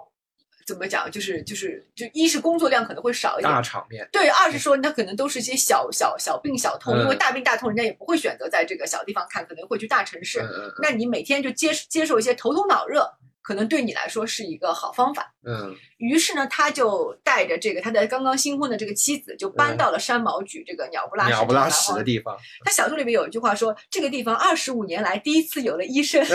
[0.66, 1.11] 怎么讲？
[1.11, 4.09] 就是就是就一是工作量可能会少一点，大场面。
[4.12, 10.41] 对，二是说那可能都是一些小小小病小痛，因为大病大痛人家也不会选择在这个小地方看，可能会去大城市。
[10.80, 13.05] 那你每天就接接受一些头痛脑热。”
[13.45, 15.76] 可能对你来说是一个好方法，嗯。
[15.99, 22.34] 于是呢，他就带着这个他的刚刚新婚的这个妻子，就搬到了山毛榉这个鸟不拉鸟不拉屎的地方。
[22.64, 26.24] 他小说里面有一句话说：“这个地方二十五年来第一次有了医生。”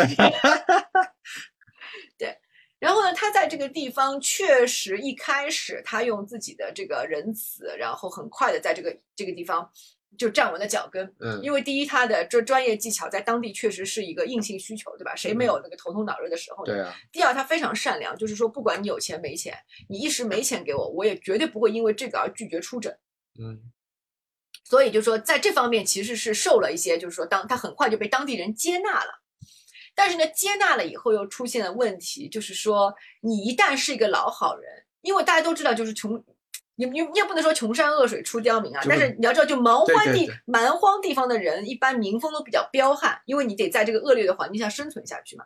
[2.20, 2.38] 对。
[2.78, 9.68] 然后呢，他在这个地方确实一开始他用自己的这个仁慈，然后很快的在这个这个地方。
[10.18, 15.16] 就站稳了脚跟，嗯，因为第一，他的这专业技巧在当地确实是一个硬性需求，对吧？
[15.16, 16.74] 谁没有那个头痛脑热的时候呢？
[16.74, 16.93] 对啊。
[17.12, 19.57] 第二，他非常善良，就是说，不管你有钱没钱，
[19.88, 22.97] 你一时没钱给我，我也绝对不会因为这个而拒绝出诊。
[23.39, 23.62] 嗯。
[24.66, 29.22] 所以就说，在这方面其实是受了一些，就是说，当他很快就被当地人接纳了。
[29.95, 36.24] 但是呢，接纳了以后又出现了问题，就是说，你一旦是一个老好人，因为大家都知道，就是穷。
[36.80, 45.44] 你你你也不能说穷山恶水出刁民啊，但是你要知道，就蛮荒地蛮荒地方的人，一般民风都比较彪悍，因为你得在这个恶劣的环境下生存下去嘛。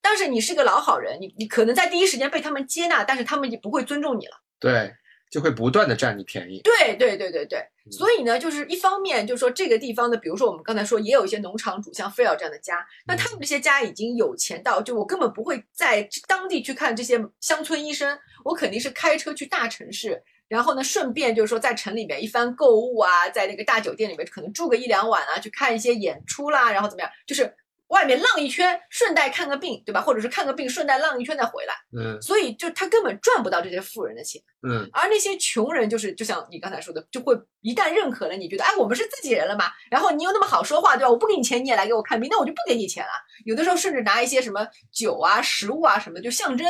[0.00, 4.40] 但是你是个老好人，你你可能在第一时间被他们接纳，但是他们就不会尊重你了。
[4.58, 4.90] 对，
[5.30, 6.62] 就会不断的占你便宜。
[6.62, 20.22] 对对对对对，所以呢，就是一方面就是说这个地方的，比如说我们刚才说也有一些农场主，像菲尔这样的家，那他们这些家已经有钱到，就我根本不会在当地去看这些乡村医生，我肯定是开车去大城市。
[20.50, 27.54] 然后呢，顺便就是说，在城里面一番购物啊，在那个大酒店里面可能住个一两晚啊，去看一些演出啦，然后怎么样，就是
[27.86, 30.00] 外面浪一圈，顺带看个病，对吧？
[30.00, 31.74] 或者是看个病，顺带浪一圈再回来。
[31.96, 34.42] 嗯，所以就他根本赚不到这些富人的钱。
[34.68, 39.66] 嗯，而那些穷人，就是就像你刚才说的，就会一旦认可了，你觉得哎，我们是自己人了嘛？
[39.88, 41.10] 然后你又那么好说话，对吧？
[41.10, 43.12] 我不给你钱，你也来给我看病，那我就不给你钱了。
[43.44, 46.66] 有的时候甚至拿一些什么酒啊、食物啊什么，就象征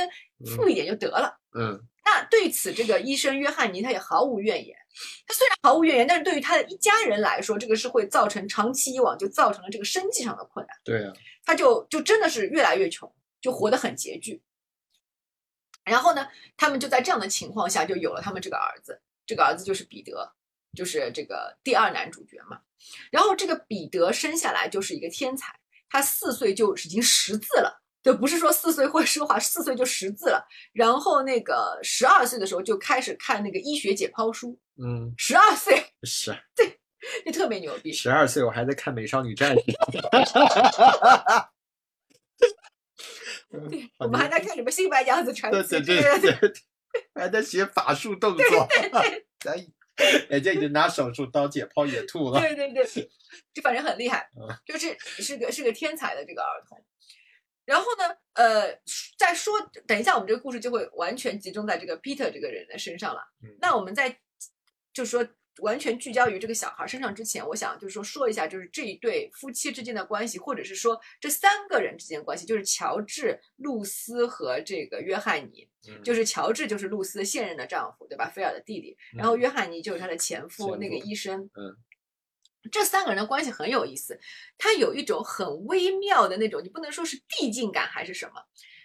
[0.54, 1.34] 富一点就得了。
[1.58, 1.80] 嗯。
[2.04, 4.76] 那对此，这个医生约翰尼他也毫无怨言。
[5.26, 10.76] 他虽然毫无怨言，但是对于他的一家人来说，这个是会造成长期以往就造成了这个生计上的困难。
[10.82, 11.12] 对啊，
[11.44, 14.42] 他就就真的是越来越穷，就活得很拮据。
[15.84, 19.00] 然后呢，他们就在这样的情况下，就有了他们这个儿子。
[19.26, 20.32] 这个儿子就是彼得，
[20.76, 22.60] 就是这个第二男主角嘛。
[23.12, 25.54] 然后这个彼得生下来就是一个天才，
[25.88, 27.79] 他四岁就已经识字了。
[28.02, 30.46] 就不是说四岁会说话，四岁就识字了。
[30.72, 34.58] 然后那个十二岁的时候就开始看那个医学解剖书。
[34.82, 36.80] 嗯，十二岁是， 对，
[37.26, 37.92] 就特别牛逼。
[37.92, 39.60] 十二岁我还在看《美少女战士》，
[43.68, 45.58] 对， 我们还在看什么《新白娘子传奇》？
[45.68, 46.52] 对对对对，
[47.14, 48.66] 还在学法术动作。
[48.70, 49.54] 对对对，咱
[50.30, 52.40] 人家已经拿手术刀解剖野兔了。
[52.40, 52.86] 对对对，
[53.52, 56.82] 就反正很厉害嗯，就是是个是个天才的这个儿童。
[57.70, 58.76] 然后呢，呃，
[59.16, 59.54] 再说，
[59.86, 63.20] 等一下，我们这个故事就会完全集中在这个 Peter 这个人的身上了。
[63.44, 64.18] 嗯那我们在
[64.92, 65.24] 就是说
[65.60, 75.68] 完全聚焦于这个小孩身上之前，我想就是说说一下，就是这一对夫妻之间的关系，或者是说这三个人之间的关系，就是乔治、露丝和这个约翰尼。
[75.88, 78.28] 嗯就是乔治就是露丝现任的丈夫，对吧？
[78.28, 81.40] 菲尔的弟弟，然后嗯约翰尼就是他的前夫，前那个医生。
[81.54, 81.74] 嗯，
[82.70, 84.18] 这三个人的关系很有意思，
[84.58, 88.42] 他有一种很微妙的那种，你不能说是递进感还是什么，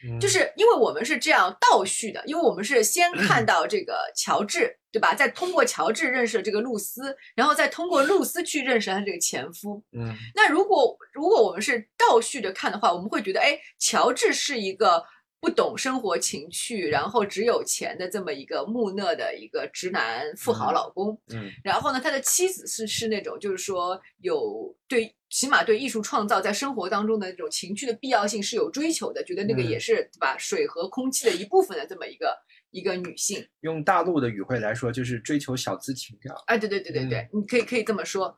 [0.07, 5.13] 嗯就是因为我们是这样倒叙的，因为我们是先看到这个乔治，对吧？
[5.13, 9.83] 再通过乔治认识了这个露丝，然后再通过露丝去认识了他这个前夫。
[9.91, 15.03] 嗯那如果如果我们是倒叙着看的话，我们会觉得，哎，乔治是一个
[15.45, 21.21] 不懂生活情趣，然后只有钱的这么一个木讷的一个直男富豪嗯老公。
[21.31, 32.35] 嗯然后呢，他的妻子是是那种就是说有对起码对艺术创造在生活当中的那种情趣的必要性是有追求的，觉得那个嗯也是对吧水和空气的一部分的这么一个
[32.71, 33.47] 一个女性。
[33.61, 36.33] 用大陆的语汇来说，就是追求小资情调。
[36.47, 38.35] 哎，对对对对对，嗯你可以可以这么说。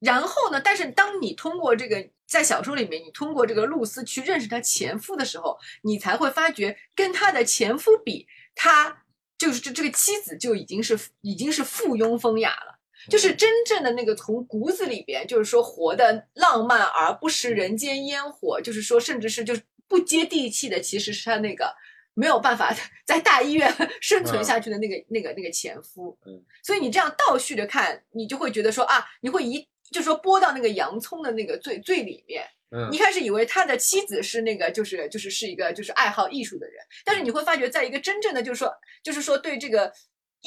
[0.00, 9.04] 然后呢，但是当你通过这个在小说里面，你通过这个露丝去认识她前夫的时候，你才会发觉跟她的前夫比，她
[9.36, 12.78] 就是这这个妻子就已经是已经是附庸风雅了。
[13.08, 21.72] 就是真正的那个从骨子里边，就是说活的浪漫而不食人间烟火，就是说甚至是就是不接地气的，其实是他那个
[22.12, 22.74] 没有办法
[23.06, 23.72] 在大医院
[24.02, 26.18] 生存下去的那个、那个那个前夫。
[26.26, 32.44] 嗯，所以你这样倒叙着看，你就会觉得说啊，你会一就说拨到那个洋葱的那个最最里面。
[32.70, 32.88] 嗯。
[32.90, 38.72] 你一开始以为他的妻子是那个，就是就是是一个就是爱好艺术的人，但是你会发觉，在一个真正的就是说
[39.02, 39.92] 就是说对这个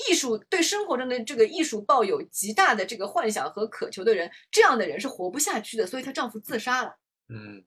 [0.08, 6.96] 艺术对生活中的这个艺术抱有极大的这个幻想和渴求的人，这样的人是活不下去的，所以她丈夫自杀了。
[7.30, 7.64] 嗯。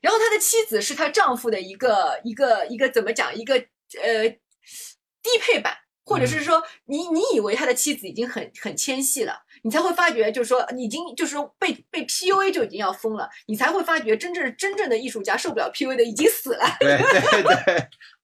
[0.00, 3.54] 然后她的妻子是她丈夫的一个一个一个怎么讲一个
[4.00, 4.28] 呃
[5.20, 17.42] 低配版，或者是说你你以为他的妻子已经很很纤细了，你才会发觉就是说你已经就是说被被 PUA 就已经要疯了，你才会发觉真正真正的艺术家受不了 PUA 的已经死了，对对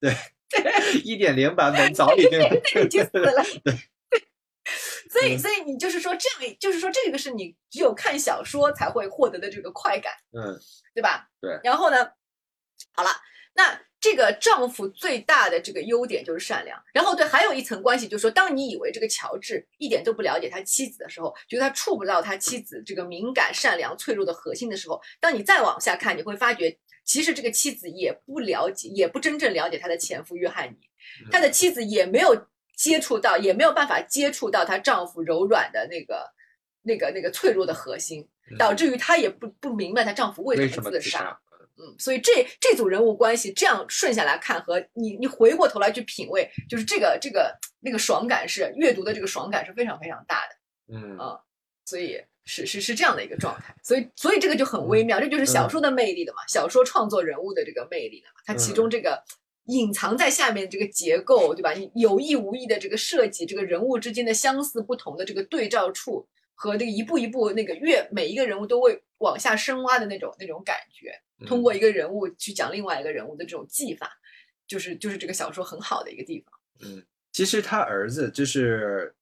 [0.01, 0.15] 对
[0.63, 2.41] 对，一点零版本早已经
[2.85, 3.43] 已经死了。
[3.65, 3.75] 对。
[5.11, 10.11] 所以，嗯所以你就是说，这样就是说，这个是你只有看小说才会获得的这个快感。
[10.33, 10.59] 嗯
[10.95, 11.29] 对吧？
[11.39, 12.13] 对然后呢，
[12.95, 13.11] 好了，
[13.55, 16.79] 那这个丈夫最大的这个优点就是善良。
[16.93, 30.77] 然后对，还有一层关系，就是说，当你以为这个乔治一点都不了解他妻子的时候，觉得他触不到他妻子这个敏感、善良、脆弱的核心的时候，当你再往下看，你会发觉，其实这个妻子也不了解，也不真正了解她的前夫约翰尼，
[31.33, 32.47] 他的妻子也没有
[32.77, 36.31] 接触到，也没有办法接触到她丈夫柔软的那个、
[36.83, 38.29] 那个、那个脆弱的核心。
[38.59, 41.41] 导致于她也不不明白她丈夫为为什么自杀。
[41.77, 51.39] 嗯，所以这这组人物关系这样顺下来看，和你你回过头来去品味，就是这个这个那个爽感是阅读的这个爽感是非常非常大的，嗯啊
[51.85, 53.75] 所以是是是这样的一个状态。
[53.83, 59.23] 所以所以这个就很微妙，这就是小说的魅力的嘛，小说创作人物的这个魅力的嘛，它其中这个。
[59.69, 61.73] 隐藏在下面这个结构，对吧？
[61.73, 74.11] 你有意无意的这个设计，这个人物之间的相似不同的这个对照处，和这个一步一步那个越每一个人物都会往下深挖的那种那种感觉，通过一个人物去讲另外一个人物的这种技法，
[74.67, 76.61] 就是就是这个小说很好的一个地方。
[76.81, 79.15] 嗯，其实他儿子就是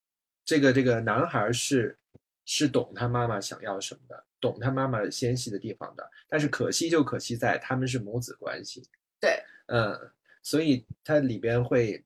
[0.45, 1.97] 这个这个男孩是
[2.45, 8.83] 是懂他妈妈想要什么的，懂他妈妈纤细的地方的，但是可惜就可惜在他们是母子关系，
[9.21, 9.99] 对，嗯，
[10.43, 12.05] 所以它里边会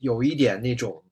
[0.00, 1.02] 有一点那种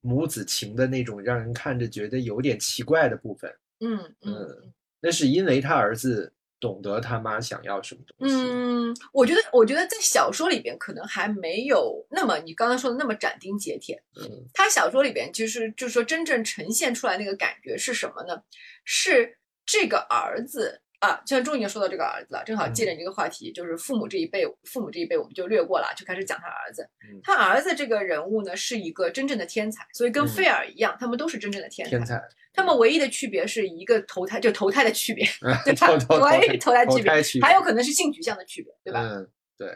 [0.00, 4.72] 母子情的那种让人看着觉得有点奇怪的部分，嗯嗯嗯。
[5.00, 6.32] 那是因为他儿子
[6.64, 14.02] 懂得他妈想要什么东西，嗯，我觉得我觉得在小说里边可能还没有那么你刚刚说的那么斩钉截铁。
[14.16, 18.42] 嗯他小说里边其实就是说真正呈现出来那个感觉是什么呢？
[18.82, 19.36] 是
[19.66, 27.20] 这个儿子啊，现在终于说到这个儿子了，正好借着你这个话题，就是父母这一辈，父母这一辈我们就略过了，就开始讲他儿子嗯。
[27.22, 31.90] 他儿子这个人物呢，是一个真正的天才，所以跟嗯菲尔一样，他们都是真正的天才。
[31.90, 32.22] 天才，
[32.54, 35.26] 他们唯一的区别是一个投胎，就投胎的区别，
[35.64, 36.16] 对吧？
[36.16, 39.00] 唯一投胎区别还有可能是性取向的区别，对吧？
[39.02, 39.28] 嗯，
[39.58, 39.68] 对，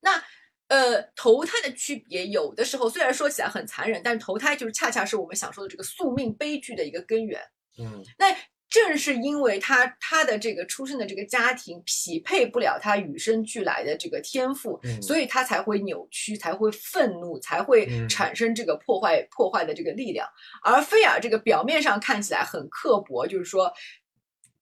[0.00, 0.22] 那
[0.68, 7.40] 呃，投胎的区别，有的时候虽然说起来很残忍，但是投胎就是恰恰是我们想说的这个宿命悲剧的一个根源。
[7.78, 8.26] 嗯那
[8.70, 20.26] 正是因为他他的这个出生的这个家庭匹配不了他与生俱来的这个天赋，嗯所以他才会扭曲，才会愤怒，才会嗯产生这个破坏破坏的这个力量。
[20.62, 23.70] 而菲尔这个表面上看起来很刻薄，就是说。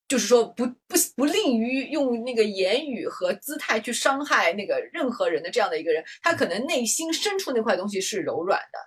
[0.09, 8.79] 就是说不不不吝于用那个言语和姿态去伤害那个任何人的这样的一个人，他可能内心深处那块东西是柔软的，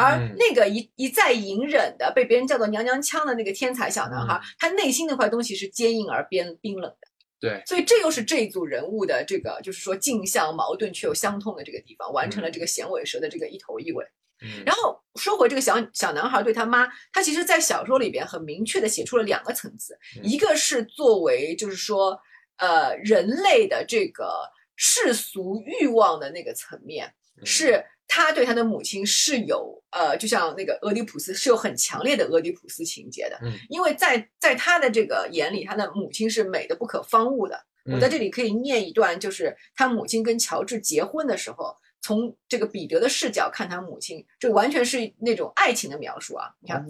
[0.00, 0.34] 而嗯。
[0.38, 4.42] 那个一一再隐忍的被别人叫做娘娘腔的那个天才小男孩，嗯。
[4.58, 7.08] 他内心那块东西是坚硬而冰冰冷的。
[7.40, 14.04] 对，所以这又是这一组人物的这个，就是说镜像矛盾却又相通的这个地方，完成了这个响尾蛇的这个一头一尾。
[14.42, 14.62] 嗯。
[14.66, 20.22] 然后说回这个小小男孩对他妈，他其实，在小说里边很明确的写出了两个层次，嗯。
[20.22, 22.20] 一个是作为就是说，
[22.58, 24.30] 呃，人类的这个
[24.76, 27.46] 世俗欲望的那个层面，嗯。
[27.46, 27.82] 是
[28.12, 37.64] 他对他的母亲是有呃，就像那个俄狄浦斯是有很强烈的俄狄浦斯情节的，嗯因为在在他的这个眼里，他的母亲是美的不可方物的。
[37.84, 46.50] 我在这里可以念一段，就是他母亲跟乔治结婚的时候，从这个彼得的视角看他母亲，这完全是那种爱情的描述啊！
[46.60, 46.84] 你看，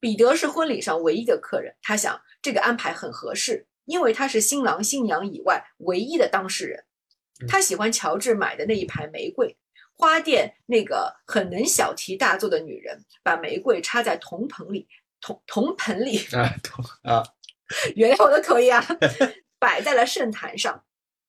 [0.00, 6.84] 彼得是婚礼上唯一的客人，他想这个安排很合适，因为他是新郎新娘以外唯一的当事人。
[7.48, 9.56] 他喜欢乔治买的那一排玫瑰，
[9.96, 14.88] 花店那个很能小题大做的女人，把玫瑰插在铜盆里，
[15.20, 17.22] 铜铜盆里，啊铜啊，
[17.96, 18.84] 原谅我的口音啊，
[19.58, 20.84] 摆在了圣坛上。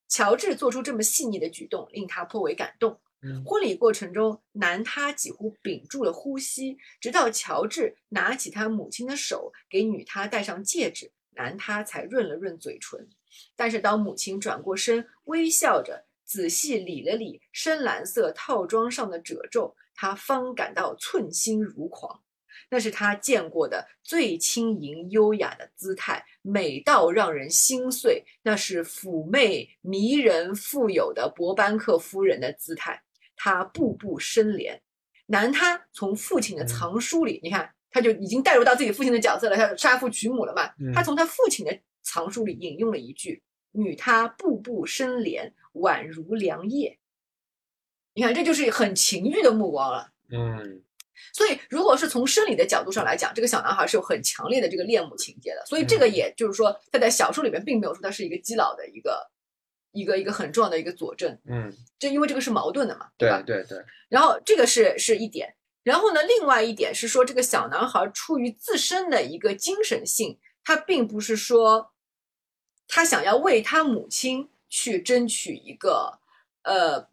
[0.07, 2.99] 乔治做出这么细腻的举动，令他颇为感动。
[3.21, 13.09] 嗯婚礼过程中，男他几乎屏住了呼吸，直到乔治拿起他母亲的手给女他戴上戒指，男他才润了润嘴唇。
[13.55, 22.21] 但是当母亲转过身，微笑着仔细理了理深蓝色套装上的褶皱，他方感到寸心如狂。
[22.69, 28.23] 那是他见过的最轻盈优雅的姿态，美到让人心碎。
[28.41, 32.99] 那是妩媚迷人、富有的博班克夫人的姿态。
[33.35, 34.79] 他步步生怜，
[35.27, 40.63] 男他从父亲的藏书里，你看，他就已经带入到自己父亲的角色了，他杀父娶母了嘛。
[40.79, 43.43] 嗯他从他父亲的藏书里引用了一句
[43.75, 46.97] ：“女他步步生莲，宛如良夜。”
[48.13, 50.11] 你看，这就是很情欲的目光了。
[50.29, 50.81] 嗯
[51.33, 55.65] 所以，如果是从生理的角度上来讲，这个小男孩是有很强烈的这个恋母情节的。
[55.65, 59.29] 所以，这个嗯也就是说，他在小说里面并没有说他是一个基佬的一个
[59.91, 61.37] 一个一个很重要的一个佐证。
[61.45, 63.41] 嗯，就因为这个是矛盾的嘛，对吧？
[63.45, 63.77] 对对，
[64.09, 71.91] 然后这个是是一点，然后呢，另外一点是说，这个小男孩出于自身的一个精神性，他并不是说
[72.87, 76.19] 他想要为他母亲去争取一个
[76.63, 77.07] 呃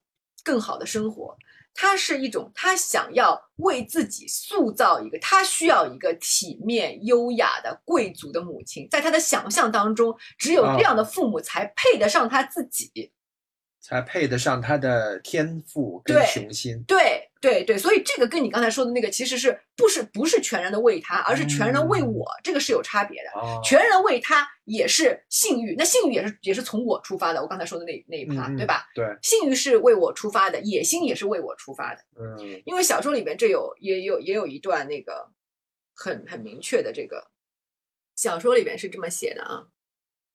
[0.45, 1.37] 更好的生活，
[1.75, 13.13] 他是一种他想要为自己塑造一个，他需要一个体面优雅的贵族的母亲，在他的想象当中，只有这样的父母才配得上他自己。
[13.83, 16.83] 才配得上他的天赋跟对雄心。
[16.85, 23.31] 对对对，所以这个跟你刚才说的那个其实是不是不是全然的为他，而是全然的为我，这个是有差别的。
[23.41, 28.87] 哦，全然的为他也是性欲，那性欲也是也是从我出发的，我刚才说的那那一趴，对吧？
[28.95, 32.01] 对，性欲是为我出发的，野心也是为我出发的。
[32.21, 35.29] 嗯因为小说里面这有也有也有一段那个
[35.93, 37.27] 很很明确的这个，
[38.15, 39.67] 小说里面是这么写的啊，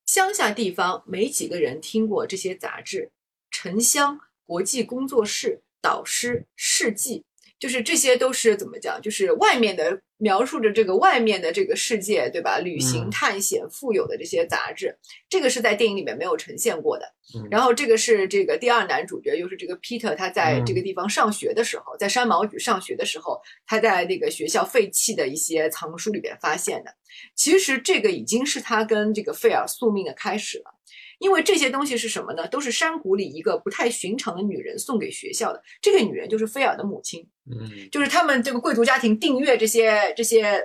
[0.06, 3.10] 乡下地方没几个人听过这些杂志，
[3.50, 7.24] 城乡国际工作室、导师、事迹，
[7.60, 9.02] 就是这些都是怎么讲？
[9.02, 12.60] 就是外面的描述着这个外面的这个世界，对吧？
[12.60, 14.98] 旅行、嗯探险、富有的这些杂志，
[15.30, 17.06] 这个是在电影里面没有呈现过的。
[17.36, 26.96] 嗯然后这个是这个第二男主角，又是这个 Peter，他在这个地方上学的时候，在山毛榉上学的时候，他在那个学校废弃的一些藏书里边发现的。
[27.36, 30.74] 其实这个已经是他跟这个费尔宿命的开始了，
[31.20, 32.48] 因为这些东西是什么呢？
[32.48, 35.64] 都是山谷里一个不太寻常的女人送给学校的。
[35.82, 40.62] 这个女人就是菲尔的母亲，嗯就是他们这个贵族家庭订阅这些这些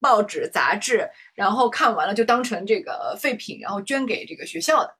[0.00, 4.94] 报纸杂志，然后看完了就当成这个废品，然后捐给这个学校的。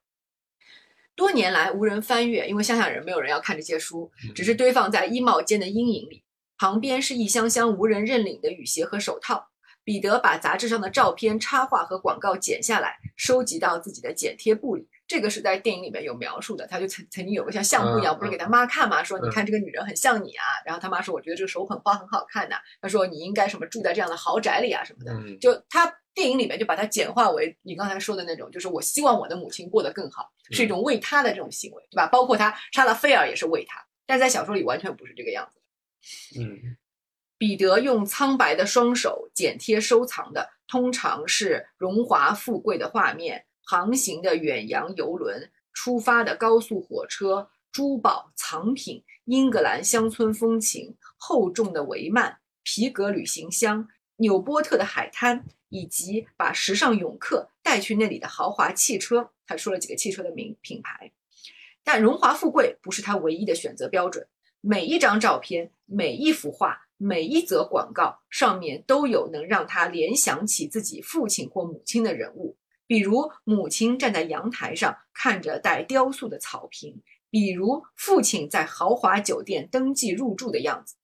[1.14, 6.24] 多年来无人翻阅，因为乡下人没有人要看这些书，只是堆放在衣帽间的阴影里。
[6.56, 9.50] 旁边是一箱箱无人认领的雨鞋和手套。
[9.84, 14.88] 彼得把杂志上的照片、插画和广告剪下来，收集到自己的剪贴簿里。
[15.06, 16.66] 这个是在电影里面有描述的。
[16.66, 19.02] 他就曾曾经有个像相簿一样，嗯不是给他妈看嘛？
[19.04, 20.44] 说嗯你看这个女人很像你啊。
[20.64, 25.12] 然后他妈说，我觉得这个手捧花很好看呐、他说你应该什么住在这样的豪宅里啊什么的。
[25.12, 32.06] 嗯就他电影里面就把它简化为你刚才说的那种，就是我希望我的母亲过得更好，是一种为他的这种行为，对吧？
[32.06, 35.60] 包括他杀了菲尔也是为他，但是在小说里完全不是这个样子。
[36.40, 36.76] 嗯
[37.36, 59.30] 彼得用苍白的双手剪贴收藏的通常是荣华富贵的画面，航行的远洋游轮，出发的高速火车，珠宝藏品，英格兰乡村风情，厚重的帷幔，皮革旅行箱，纽波特的海滩，以及把时尚泳客带去那里的豪华汽车。
[59.46, 61.10] 他说了几个汽车的名品牌，
[61.82, 64.26] 但荣华富贵不是他唯一的选择标准。
[64.60, 66.82] 每一张照片，每一幅画。
[66.96, 72.56] 每一则广告上面都有能让他联想起自己父亲或母亲的人物，
[72.86, 80.96] 比如母亲站在阳台上看着带雕塑的草坪，比如父亲在豪华酒店登记入住的样子。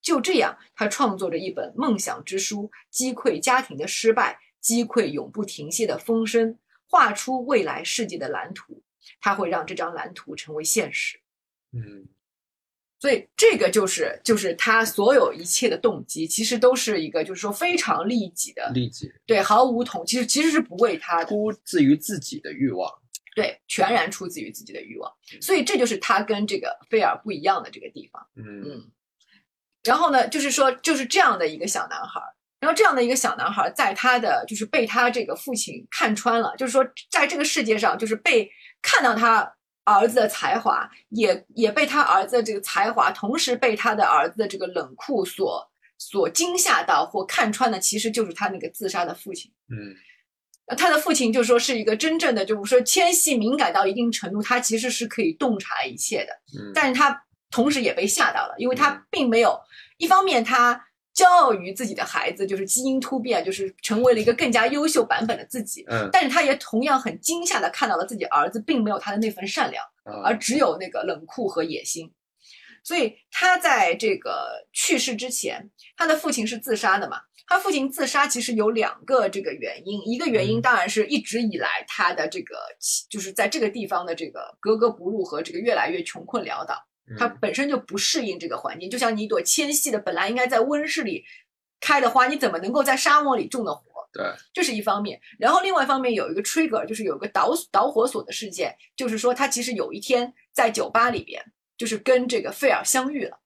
[0.00, 6.58] 就这样，他创作着一本梦想之书，击溃家庭的失败，击溃永不停歇的风声，
[6.88, 8.82] 画出未来世界的蓝图。
[9.20, 11.20] 他会让这张蓝图成为现实。
[11.72, 12.08] 嗯。
[12.98, 22.90] 所以这个就是就是他所有一切的动机，其实都是一个就是说非常利己的，利己对，毫无统，其实其实是不为他出自于自己的欲望，
[23.34, 25.12] 对，全然出自于自己的欲望。
[25.42, 28.26] 所以这就是他跟这个菲尔不一样的这个地方。
[28.34, 28.90] 嗯嗯。
[29.84, 32.18] 然后呢，就是说就是这样的一个小男孩，
[32.60, 39.52] 然后这样的一个小男孩，在他的就是被他这个父亲看穿了，就是说在这个世界上，就是被看到他。
[39.86, 45.66] 儿子的才华也也被他儿子的这个才华，同时被他的儿子的这个冷酷所
[45.96, 49.50] 所惊吓到或看穿的，其实就是他那个自杀的父亲。
[49.70, 56.32] 嗯，他的父亲就说是一个真正的，就是说纤细敏感到一定程度，他其实是可以洞察一切的。
[56.60, 59.58] 嗯，但是他同时也被吓到了，因为他并没有
[59.96, 60.85] 一方面他。
[61.16, 65.82] 骄傲于自己的孩子，就是基因突变，就是成为了一个更加优秀版本的自己。
[65.88, 69.82] 嗯，但是他也同样很惊吓的看到了自己儿子并没有他的那份善良，
[70.22, 72.12] 而只有那个冷酷和野心。
[72.84, 77.16] 所以他在这个去世之前，他的父亲是自杀的嘛？
[77.48, 82.56] 他父亲自杀其实有两个这个原因，一个原因当然是一直以来他的这个
[83.08, 86.85] 就是在这个地方的这个格格不入和这个越来越穷困潦倒。
[87.18, 91.24] 它本身就不适应这个环境，就像你一朵纤细的本来应该在温室里
[91.80, 93.82] 开的花，你怎么能够在沙漠里种的活？
[94.12, 95.20] 对，这是一方面。
[95.38, 101.44] 然后另外一方面有一个 trigger，就是有个导导火索的事件，就是说他其实有一天在酒吧里边，
[101.76, 103.38] 就是跟这个费尔相遇了。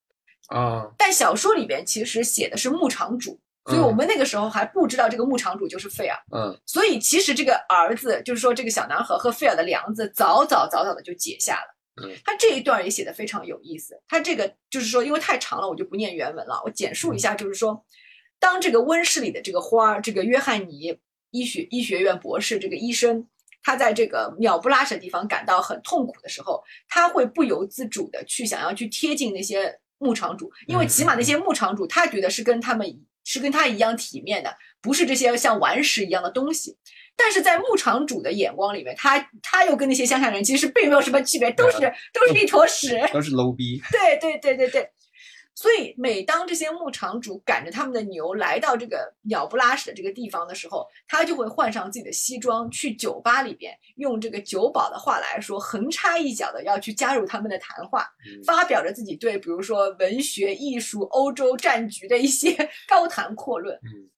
[0.47, 6.17] 啊，但小说里边其实写的是牧场主，所以我们那个时候还不知道这个牧场主就是费尔。
[6.33, 11.75] 嗯，所以其实这个儿子，就是说这个小男孩和费尔的梁子，早早早早的就结下了。
[12.23, 14.01] 他这一段也写的非常有意思。
[14.07, 16.61] 他这个就是说，因为太长了，我就不念原文了。
[16.65, 17.85] 我简述一下，就是说，
[18.39, 20.97] 当这个温室里的这个花儿，这个约翰尼
[21.31, 23.27] 医学医学院博士这个医生，
[23.63, 32.87] 他在这个鸟不拉屎的地方感到很痛苦的时候，他会不由自主的去想要去贴近那些牧场主，因为起码那些牧场主他觉得是跟他们
[33.23, 36.77] 是跟他一样体面的，不是这些像顽石一样的东西。
[37.23, 41.77] 但是在牧场主的眼光里面，他他又跟那些乡下人其实并没有什么区别，都是
[42.11, 43.79] 都是一坨屎，都是 low 逼。
[43.91, 44.89] 对对对对对，
[45.53, 58.07] 所以每当这些牧场主赶着他们的牛来到这个鸟不拉屎的这个地方的时候，他就会换上自己的西装，去酒吧里边用这个酒保的话来说，横插一脚的要去加入他们的谈话，
[58.45, 62.57] 发表着自己对比如说文学、艺术、欧洲战局的一些
[62.89, 63.75] 高谈阔论。
[63.83, 64.09] 嗯。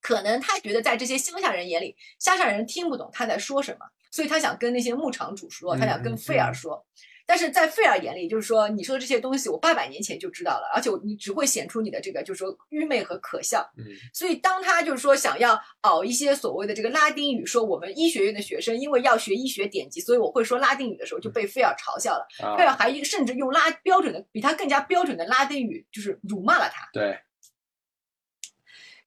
[0.00, 6.84] 可能他觉得在这些乡下人眼里，乡下人听不懂他在说什么，所以他想跟那些牧场主说，他想跟费尔说。
[7.30, 13.70] 但是在费尔眼里，就是说你说的这些东西，我八百年前就知道了，而且你只会显出你的这个就是说愚昧和可笑。
[13.76, 13.84] 嗯，
[14.14, 22.26] 所以当他就是说想要熬一些所谓的这个拉丁语，说我们医学院的学生因为要学医学典籍，所以我会说拉丁语的时候，就被费尔嘲笑了。
[22.56, 26.88] 费尔还甚至用拉标准的比他更加标准的拉丁语，就是辱骂了他。
[26.94, 27.14] 对。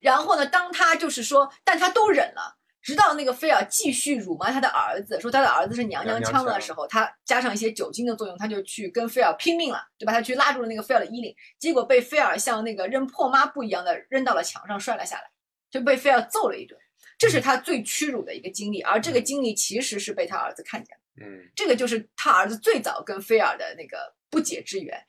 [0.02, 0.45] 然后呢？
[0.45, 15.24] 当他就是说，但他都忍了，直到那个菲尔继续辱骂他的儿子，说他的儿子是娘娘腔的时候，他加上一些酒精的作用，他就去跟菲尔拼命了，就把他去拉住了那个菲尔的衣领，结果被菲尔像那个扔破抹布一样的扔到了墙上，摔了下来，
[15.70, 16.78] 就被菲尔揍了一顿。
[17.20, 21.02] 这是他最屈辱的一个经历，而这个经历其实是被他儿子看见了。
[21.24, 24.99] 嗯，这个就是他儿子最早跟菲尔的那个不解之缘。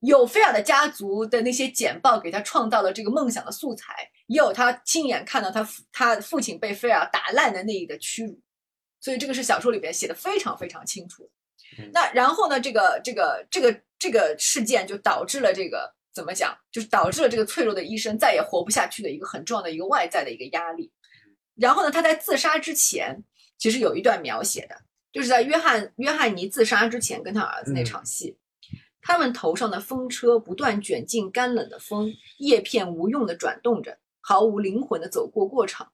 [0.00, 8.40] 有菲尔的家族的那些简报给他创造了这个梦想的素材，也有他亲眼看到他他父亲被菲尔打烂的那一个屈辱，
[9.00, 11.30] 所以这个是小说里边写的非常非常清楚。
[11.92, 20.92] 那然后呢，这个这个这个这个事件就导致了这个怎么讲，就是导致了这个脆弱的医生再也活不下去的一个很重要的一个外在的一个压力。
[21.56, 23.22] 然后呢，他在自杀之前，
[23.58, 24.76] 其实有一段描写的，
[25.12, 28.36] 就是在约翰约翰尼自杀之前跟他儿子那场戏。
[29.02, 35.86] 他们头上的风车不断卷进干冷的风，叶片无用的转动着，毫无灵魂的走过过场。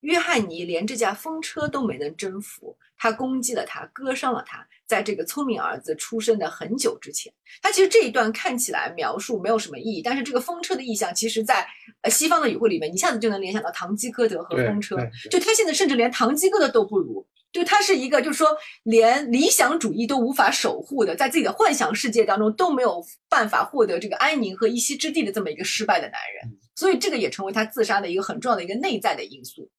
[0.00, 4.66] 约翰尼连这架风车都没能征服，他攻击了他，割伤了他。
[4.86, 7.32] 在这个聪明儿子出生的很久之前，
[7.62, 11.66] 他其实这一段看起来描述没有什么意义，但是这个风车的意象，其实在
[12.02, 14.96] 呃西方的语汇里面，一下子就能联想到堂吉诃德和风车。
[15.30, 29.70] 就他现在甚至连堂吉诃德都不如，就他是一个就是说连理想主义都无法守护的，在自己的幻想世界当中都没有办法获得这个安宁和一席之地的这么一个失败的男人嗯，所以这个也成为他自杀的一个很重要的一个内在的因素。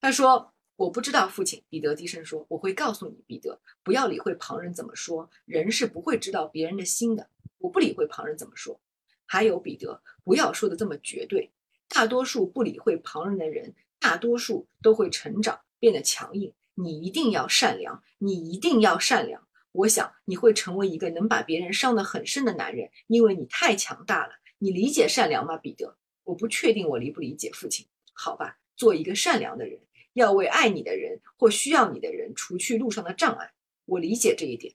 [0.00, 0.52] 他说。
[0.78, 1.64] 我不知道，父亲。
[1.70, 7.30] 彼得低声说：“我会告诉你，彼得，不要理会旁人怎么说，人是不会知道别人的心的。
[7.56, 8.78] 我不理会旁人怎么说。
[9.24, 11.50] 还有，彼得，不要说的这么绝对。
[11.88, 16.52] 大多数不理会旁人的人，大多数都会成长，变得强硬。
[16.76, 19.46] 你一定要善良，你一定要善良。
[19.72, 24.34] 我想你会成为一个能把别人伤得很深的男人，因为你太强大了。
[24.58, 25.96] 你理解善良吗，彼得？
[26.22, 27.84] 我不确定我理不理解，父亲。
[28.14, 29.80] 好吧，做一个善良的人。”
[30.16, 33.52] 要为爱你的人或需要你的人除去路上的障碍，
[33.84, 34.74] 我理解这一点。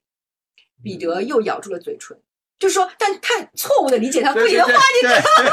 [0.84, 2.16] 彼得又咬住了嘴唇，
[2.60, 5.50] 就说：“但他错误的理解他父亲的话，你知道吗，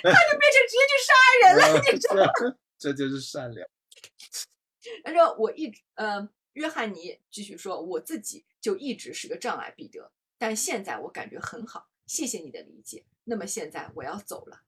[0.00, 1.12] 他就变成直接去杀
[1.42, 2.54] 人了，你知道吗？
[2.78, 3.68] 这就是善良。
[5.04, 10.10] 他说：“我一直，呃，约翰尼继续说，我自己就一直是个障碍，彼得。
[10.38, 13.04] 但现在我感觉很好，谢谢你的理解。
[13.24, 14.62] 那么现在我要走了。”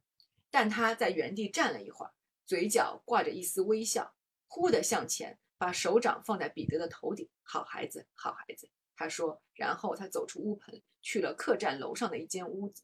[0.50, 2.12] 但他在原地站了一会儿，
[2.44, 4.14] 嘴角挂着一丝微笑。
[4.46, 7.28] 忽地向前，把手掌放在彼得的头顶。
[7.42, 9.40] 好孩子，好孩子，他说。
[9.54, 12.82] 然后他走出屋棚，去了客栈楼上的一间屋子，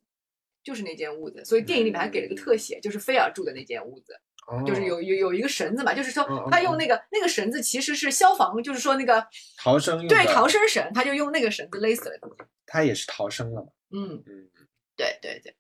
[0.63, 1.45] 就是那间屋子。
[1.45, 4.21] 所以电影里面还给了个特写，就是菲尔住的那间屋子，
[4.67, 9.27] 就是有有有一个绳子嘛，就是说他用那个那个绳子其实是消防，就是说那个
[9.57, 12.19] 逃生用对逃生绳，他就用那个绳子勒死了。
[12.67, 13.69] 他也是逃生了嘛？
[13.91, 14.49] 嗯嗯，
[14.97, 15.55] 对对对。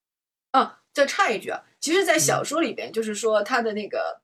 [0.52, 4.20] 嗯，再插一句啊，其实，在小说里边，就是说他的那个。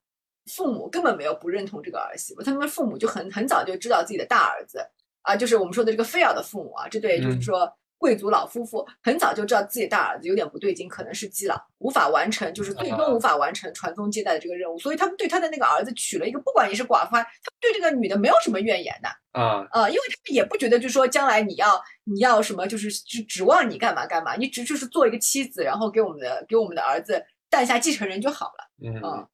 [0.53, 4.87] 父母根本没有不认同这个儿媳妇，他们父母就很很早就知道自己的大儿子
[5.23, 7.61] 啊，就是我们说的这个菲尔的父母啊，这对就是说
[8.05, 17.27] 贵族老夫妇很早就知道自己大儿子有点不对劲，可能是基佬，无法完成，就是最终无法完成传宗接代的这个任务，所以他们对他的那个儿子娶了一个，不管你是寡妇，他们
[17.63, 19.09] 对这个女的没有什么怨言的
[19.41, 29.27] 啊啊，因为他们也不觉得就是说将来你要你要什么，就是指指望你干嘛干嘛，你只就是做一个妻子，然后给我们的给我们的儿子诞下继承人就好了，嗯。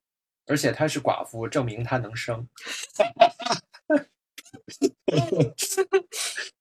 [0.47, 2.47] 而且她是寡妇，证明她能生。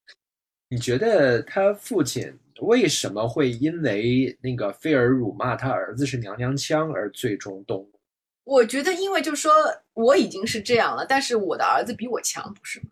[0.70, 7.98] 你觉得他父亲为什么会因为那个菲尔辱骂他儿子是娘娘腔而最终动怒？
[8.44, 9.52] 我觉得，因为就是说
[9.94, 12.86] 我已经是这样了，但是我的儿子比我强，不是吗？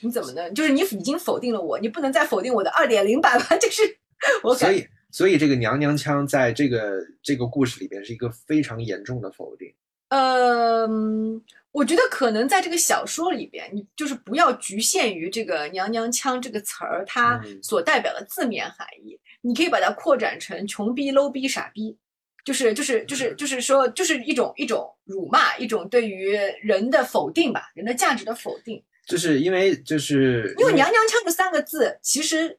[0.00, 3.56] 你怎么能就是你已经否定了我，你不能再否定我的二点零版吧？
[3.58, 3.82] 就是
[4.44, 9.74] 我所以，所以这个娘娘腔在这个这个故事里边是一个非常严重的否定。
[10.08, 11.42] 嗯，
[11.76, 21.94] 我觉得可能在这个小说里边，你就是不要局限于这个“娘娘腔”这个词儿，它所代表的字面含义，你可以把它扩展成穷逼、low 逼、傻逼，
[22.46, 28.82] 就是就是就是就是说，就是一种一种辱骂，一种对于人的否定吧，人的价值的否定。
[29.06, 32.58] 就是因为就是因为“娘娘腔”这三个字，其实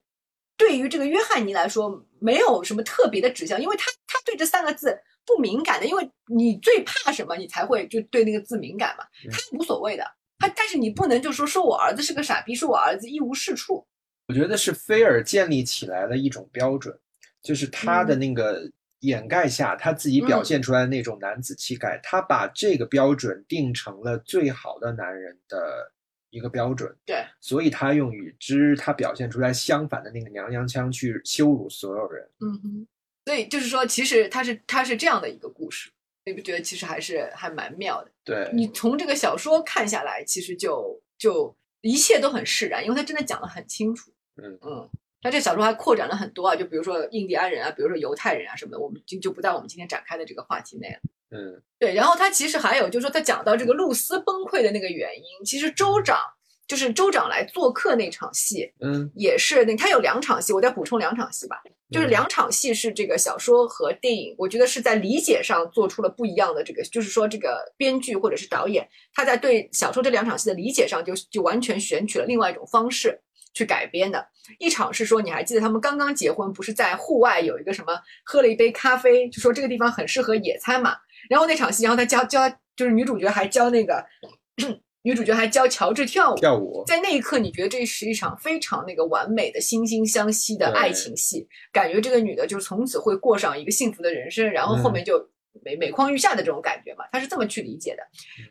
[0.55, 5.01] 对于这个约翰尼来说没有什么特别的指向，因为他他对这三个字。
[5.27, 9.03] 不敏感的，因为你最怕什么，你才会就对那个字敏感嘛。
[9.29, 10.03] 他无所谓的，
[10.39, 13.85] 他但是你不能就说说我儿子是个傻逼，说我儿子一无是处。
[14.27, 16.97] 我觉得是菲尔建立起来的一种标准，
[17.41, 18.71] 就是他的那个
[19.01, 25.91] 掩盖下，他自己表现出来的那种男子气概，他把这个标准定成了最好的男人的
[26.29, 26.93] 一个标准。
[27.05, 32.29] 对，所以他用与之他表现出来相反的那个娘娘腔去羞辱所有人。
[32.39, 32.87] 嗯哼。
[33.27, 35.91] 所以就是说，其实它是它是这样的一个故事，
[36.23, 38.09] 你不觉得其实还是还蛮妙的？
[38.23, 44.09] 对你从这个小说看下来，其实就就一切都很释然，因为他真的讲的很清楚。
[44.41, 44.89] 嗯嗯，
[45.21, 50.99] 他这小说还扩展了很多啊，就比如说印第安人啊，比如说犹太人啊什么的，我们就就不在我们今天展开的这个话题内了。
[51.31, 51.93] 嗯，对。
[51.93, 56.17] 然后他其实还有就是说，他讲到这个露丝崩溃的那个原因，其实州长
[56.67, 61.61] 就是州长来做客那场戏，嗯，也是那他有两场戏，我再补充两场戏吧。
[61.89, 73.17] 就是两场戏是这个小说和电影，我觉得是在理解上做出了不一样的这个，就是说这个编剧或者是导演他在对小说这两场戏的理解上就就完全选取了另外一种方式
[73.53, 74.27] 去改编的。
[74.59, 80.97] 一场是说你还记得他们刚刚结婚，不是在户外有一个什么喝了一杯咖啡，就说这个地方很适合野餐嘛。
[81.29, 84.05] 然后那场戏，然后他教教就是女主角还教那个。
[85.07, 95.29] 女主角还教乔治跳舞，跳舞在那一刻，你觉得这是一场非常那个完美的惺惺相惜的爱情戏，感觉这个女的就从此会过上一个幸福的人生，然后后面就
[95.63, 98.03] 每每况愈下的这种感觉嘛，她是这么去理解的。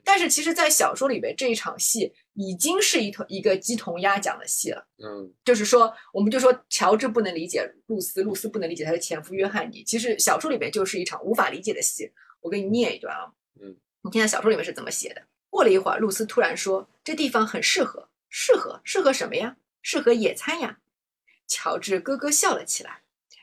[0.03, 4.89] 但是其实，在小说里边这一场戏已经是一头一个鸡同鸭讲的戏了。
[5.05, 9.85] 嗯就是说，我们就说乔治不能理解露丝，露丝不能理解她的前夫约翰尼。
[9.85, 12.11] 其实小说里面就是一场无法理解的戏。
[12.41, 13.29] 我给你念一段啊，
[13.61, 15.21] 嗯，你听下小说里面是怎么写的。
[15.57, 19.57] 过了一会儿，露丝突然说：“这地方很适合，适合，适合什么呀？
[19.81, 20.77] 适合野餐呀。”
[21.49, 23.01] 乔治咯咯笑了起来。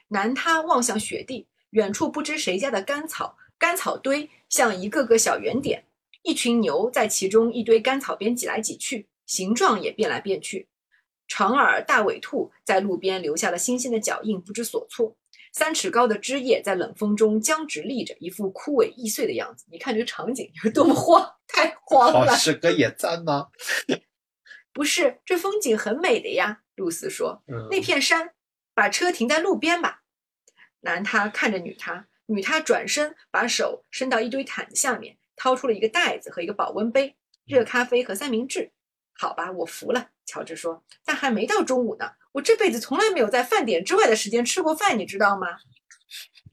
[0.10, 5.84] 男他望向雪地，远处不知谁家的干草，干草堆像一个个小圆点，
[6.22, 10.68] 一群牛在其中一堆干草边挤来挤去，形状也变来变去。
[11.28, 15.16] 长耳大尾兔在路边留下了新鲜的脚印，不知所措。
[15.54, 19.66] 三尺高的枝叶在冷风中僵直立着，一副枯萎易碎的样子。
[19.72, 22.36] 你看这个场景有多么荒， 太荒好了。
[22.36, 23.50] 适合野餐吗？
[24.74, 26.62] 不是，这风景很美的呀。
[26.76, 27.44] 露丝说。
[27.48, 28.34] 嗯那片山，
[28.74, 30.02] 把车停在路边吧。
[30.82, 38.72] 男他看着女他，女他转身，把手伸到一堆毯子下面，掏出了一个袋子和一个保温杯、热咖啡和三明治。
[39.14, 40.10] 好吧，我服了。
[40.26, 42.14] 乔治说，但还没到中午呢。
[42.34, 45.48] 我这辈子从来没有在饭点之外的时间吃过饭，你知道吗？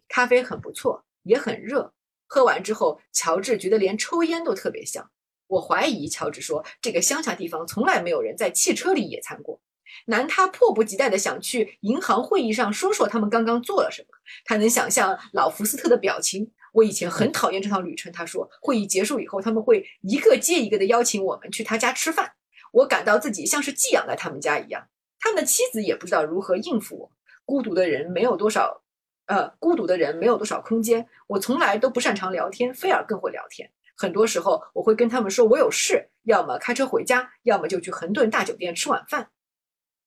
[0.08, 1.92] 咖啡很不错，也很热。
[2.26, 5.10] 喝完之后，乔治觉得连抽烟都特别香。
[5.46, 9.60] 我怀疑，乔治说，这个乡下地方从来没有人在汽车里野餐过。
[10.06, 14.08] 男他迫不及待地想去银行会议上说说他们刚刚做了什么。
[14.44, 16.52] 他能想象老福斯特的表情。
[16.72, 22.34] 我以前很讨厌这趟旅程，他说，会议结束以后，他们会一个接一个地邀请我们去他家吃饭。
[22.70, 24.86] 我感到自己像是寄养在他们家一样。
[25.20, 27.12] 他们的妻子也不知道如何应付我。
[27.44, 28.82] 孤独的人没有多少，
[29.26, 31.06] 呃，孤独的人没有多少空间。
[31.28, 33.70] 我从来都不擅长聊天，菲尔更会聊天。
[33.96, 39.30] 很多时候，我会跟他们说我有事，要么开车回家，要么就去恒顿大酒店吃晚饭。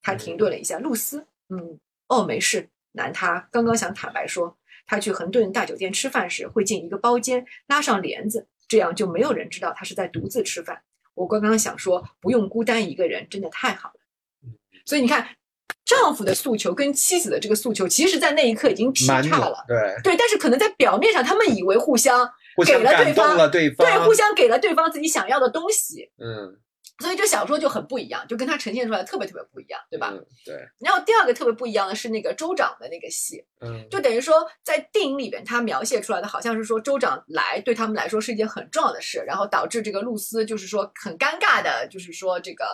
[0.02, 2.68] 他停顿了一下，露丝，嗯，哦，没事。
[2.92, 4.56] 男他刚刚想坦白说，
[4.86, 10.82] 他去恒顿大酒店吃饭时会进一个包间，拉上帘子，这样就没有人知道他是在独自吃饭。
[11.14, 14.00] 我刚刚想说，不用孤单一个人，真的太好了。
[14.84, 15.26] 所以你看，
[15.84, 19.64] 丈夫的诉求跟妻子的这个诉求，其实在那一刻已经劈蛮叉了。
[19.66, 22.30] 对，对，但是可能在表面上，他们以为互相
[22.66, 26.56] 给了对方了对方，对互相给了对方自己想要的东西，嗯，
[27.00, 30.10] 所以这小说就很不一样，就跟它呈现出来的特别特别不一样，对吧？
[30.12, 30.24] 嗯？
[30.46, 42.64] 对，然后第二个特别不一样的是那个州长的那个戏，嗯，就等于说在电影里边，他描写出来的好像是说州长来对他们来说是一件很重要的事，然后导致这个露丝就是说很尴尬的，就是说这个。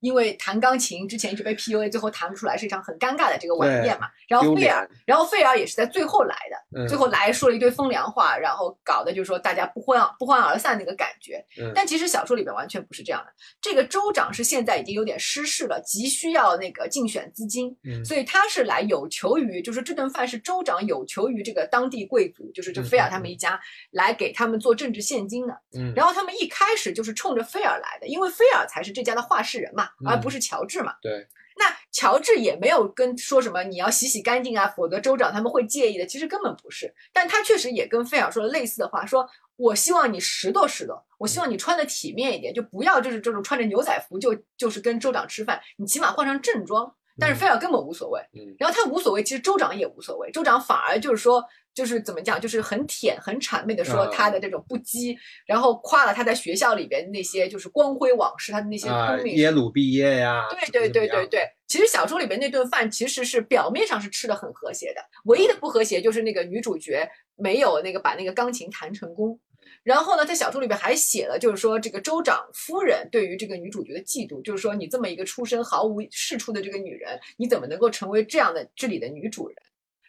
[0.00, 4.08] 因为弹钢琴之前一直被 PUA，最后弹不出来，是一场很尴尬的这个晚宴嘛。
[4.26, 11.44] 然后丢脸费尔，然后费尔也是在最后来的，嗯最后来说了一堆风凉话，然后搞的就是说大家不欢不欢而散那个感觉。
[11.60, 13.32] 嗯但其实小说里边完全不是这样的。
[13.60, 25.60] 这个州长是现在已经有点失势了，急需要那个竞选资金，嗯所以他是来有求于，就是这顿饭是州长有求于这个当地贵族，就是这菲尔他们一家来给他们做政治现金的。
[25.76, 30.94] 嗯，然后他们一开始就是冲着菲尔来的，因为菲尔才是这家的话事人嘛，嗯而不是乔治嘛。
[31.02, 31.26] 对，
[31.56, 36.06] 那乔治也没有跟说什么你要洗洗干净啊，否则州长他们会介意的。
[36.06, 46.94] 其实根本不是，但他确实也跟菲尔说了类似的话，说我希望你拾掇拾掇，我希望你穿的体面一点，就不要就是这种穿着牛仔服就就是跟州长吃饭，你起码换上正装。
[47.18, 48.54] 但是菲尔根本无所谓，嗯。
[48.58, 51.44] 然后他无所谓，其实州长也无所谓，州长反而就是说，
[51.74, 69.38] 就是怎么讲，就是很舔、很谄媚的说啊他的这种不羁，然后夸了他在学校里边那些就是光辉往事，他的那些啊，聪明耶鲁毕业呀，对对对对对，其实小说里边那顿饭其实是表面上是吃的很和谐的，唯一的不和谐就是那个女主角没有那个把那个钢琴弹成功。
[69.82, 79.56] 然后呢，在小说里边还写了，就是说这个州长夫人对于这个女主角的嫉妒，就是说你这么一个出身毫无仕出的这个女人，你怎么能够成为这样的这里的女主人？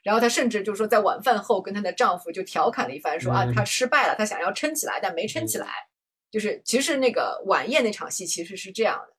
[0.04, 5.68] 然后她甚至就是说在晚饭后跟她的丈夫就调侃了一番，说啊嗯她失败了，她想要撑起来，但没撑起来。
[6.30, 9.16] 就是其实那个晚宴那场戏其实是这样的。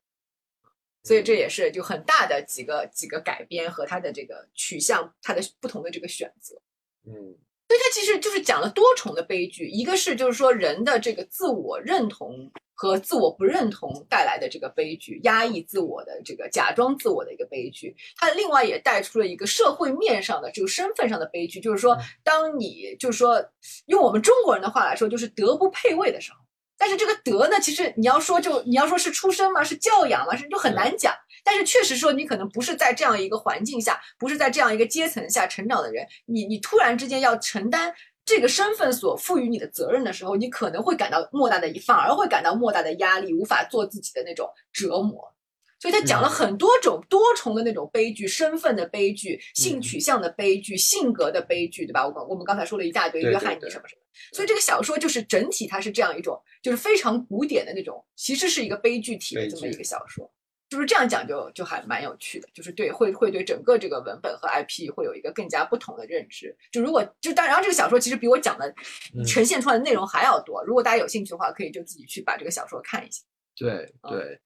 [1.04, 6.60] 所以这也是就很大的几个几个改编和她的这个取向，她的不同的这个选择。
[7.06, 7.36] 嗯
[7.72, 17.96] 所以它其实就是讲了多重的悲剧，一个是就是说人的这个自我认同和自我不认同带来的这个悲剧，压抑自我的这个假装自我的一个悲剧。
[18.18, 23.42] 它另外也带出了一个社会面上的这个身份上的悲剧，就是说，当你就是说
[23.86, 26.38] 用我们中国人的话来说，就是德不配位的时候。
[26.76, 29.64] 但是这个德呢，其实你要说就你要说是出身吗？
[29.64, 30.36] 是教养吗？
[30.36, 31.14] 是就很难讲。
[31.44, 37.92] 但是确实说，你可能不是在这样一个环境下，不是在这样一个阶层下成长的人，你你突然之间要承担
[38.24, 45.34] 这个身份所赋予你的责任的时候，你可能会感到莫大的，反而会感到莫大的压力，无法做自己的那种折磨。
[45.80, 52.06] 所以他讲了很多种多重的那种悲剧，身份的悲剧、性取向的悲剧、性格的悲剧，对吧？
[52.06, 54.00] 我刚我们刚才说了一大堆，约翰尼什么什么，
[54.32, 60.32] 所以这个小说就是整体它是这样一种，就是非常古典的那种，其实是一个悲剧体的这么一个小说。
[60.72, 66.56] 就是这样讲就就还蛮有趣的，就是对会会对整个这个文本和 IP 会有一个更加不同的认知。
[66.70, 68.66] 就如果就当然后这个小说其实比我讲的
[69.14, 73.22] 嗯呈现出来的内容还要多，如果大家有兴趣的话，可以就自己去把这个小说看一下。
[73.54, 74.40] 对嗯对，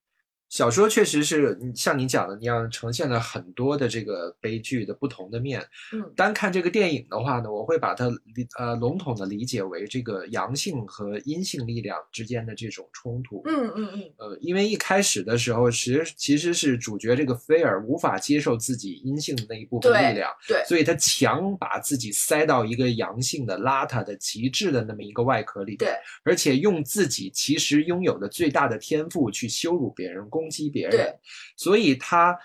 [0.48, 5.60] 小说确实是像你讲的那样，呈现了很多的这个悲剧的不同的面。
[5.92, 13.42] 嗯单看这个电影的话呢，我会把它理呃笼统的理解为这个阳性和阴性力量之间的这种冲突。
[13.46, 25.90] 嗯嗯嗯，呃，因为一开始的时候，其实其实是主角这个菲尔无法接受自己阴性的那一部分力量，对所以他强把自己塞到一个阳性的、邋遢的、极致的那么一个外壳里，对，
[26.22, 31.18] 而且用自己其实拥有的最大的天赋去羞辱别人、攻击别人，
[31.56, 32.38] 所以他。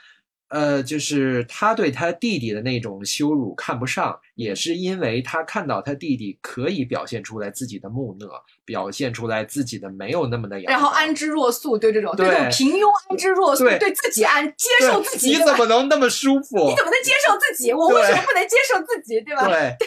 [0.54, 8.28] 呃，就是他对他弟弟的那种羞辱看不上，也是因为他看到他弟弟可以表现出来自己的木讷，
[8.66, 16.70] 表现出来自己的没有那么的然后安之若素，对这种对这种平庸安之若素，对对自己安接受自己，你怎么能那么舒服？
[16.70, 17.72] 你怎么能接受自己？
[17.72, 19.22] 我为什么不能接受自己？
[19.22, 19.48] 对吧？
[19.48, 19.78] 对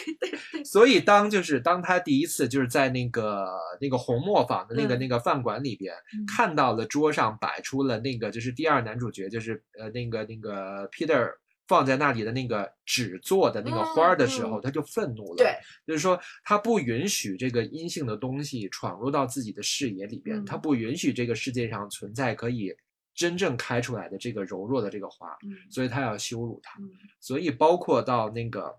[0.63, 3.47] 所以当就是当他第一次就是在那个
[3.81, 11.29] 那个红磨坊的那个、嗯那个饭馆里边、嗯看到了桌上摆出了那个就是第二男主角就是呃那个那个 Peter
[11.67, 15.37] 放在那里的那个纸做的那个花儿的时候，嗯他就愤怒了。
[15.37, 15.55] 对，
[15.85, 22.75] 就是说他不允许这个阴性的东西闯入到自己的视野里边，嗯他不允许这个世界上存在可以
[23.13, 25.27] 真正开出来的这个柔弱的这个花。
[25.43, 26.79] 嗯所以他要羞辱他。
[26.79, 26.89] 嗯
[27.19, 28.75] 所以包括到那个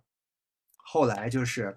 [0.76, 1.76] 后来就是。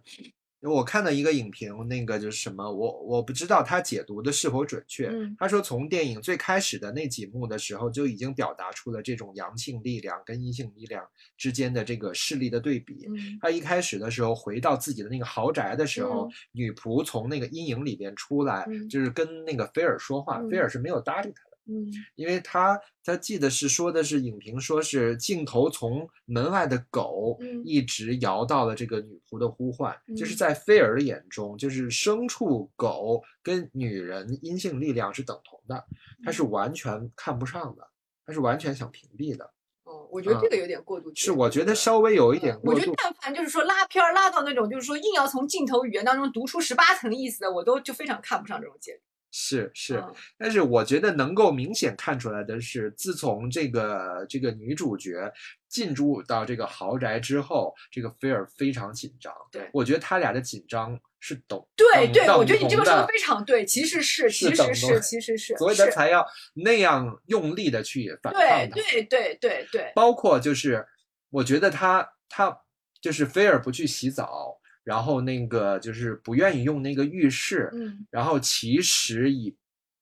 [0.61, 5.07] 我看到一个影评，那个就是什么，我我不知道他解读的是否准确。
[5.07, 11.02] 嗯他说从电影最开始的那几幕的时候，就已经表达出了这种阳性力量跟阴性力量
[11.38, 13.07] 之间的这个势力的对比。
[13.07, 21.49] 嗯他一开始的时候回到自己的那个豪宅的时候，嗯女仆从那个阴影里边出来，嗯就是跟那个菲尔说话，菲嗯尔是没有搭理他的。
[21.70, 35.86] 嗯因为他他记得是说的是影评说是镜头从门外的狗嗯一直摇到了这个女仆的呼唤，就是嗯在菲尔的眼中，就是牲畜狗跟女人阴性力量是等同的，
[36.24, 37.88] 他是完全看不上的，
[38.26, 39.52] 他是完全想屏蔽的，
[39.84, 42.94] 哦，我觉得这个有点过度解是我觉得稍微有一点嗯我觉得。
[42.98, 49.09] 但凡就是说拉片儿拉到那种，就是说硬要从镜头语言当中读出十八层意思的，我都就非常看不上这种解读。
[49.32, 50.14] 是是，嗯。
[50.38, 55.32] 但是我觉得能够明显看出来的是，自从这个这个女主角
[55.68, 59.34] 进入到这个豪宅之后，这个菲尔非常紧张。
[59.52, 59.70] 对。
[59.74, 68.70] 我觉得他俩的紧张是等对对，我觉得你这个说的非常对，其实是，其实是，其实是，所以他才要那样用力的去反抗对。
[68.70, 70.88] 对对对对，包括就是，
[71.30, 72.62] 我觉得他他
[73.02, 78.06] 就是菲尔不去洗澡，然后那个就是不愿意用那个浴室，嗯。
[78.10, 79.54] 然后其实也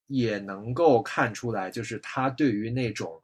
[0.07, 3.21] 也能够看出来，就是他对于那种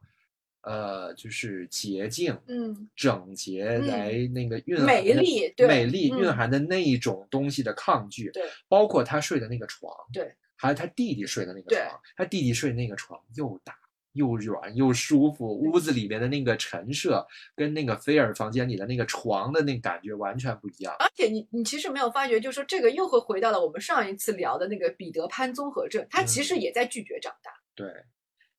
[0.62, 6.36] 呃，就是洁净、嗯整洁嗯来那个蕴含美的丽对美丽蕴嗯。
[6.36, 13.74] 含的那一种东西的抗拒，对，包括他睡的那个床，对，还有他弟弟睡的那个床，他弟弟睡的那个床又大。
[14.14, 17.24] 又软又舒服，屋子里面的那个陈设
[17.54, 20.94] 跟那个菲尔房间里的那个床的那感觉完全不一样。
[20.98, 27.50] 而且你你其实没有发觉，就是说这个又会回到了我们上一次聊的那个彼得潘综合症，他其嗯实也在拒绝长大。
[27.74, 27.86] 对，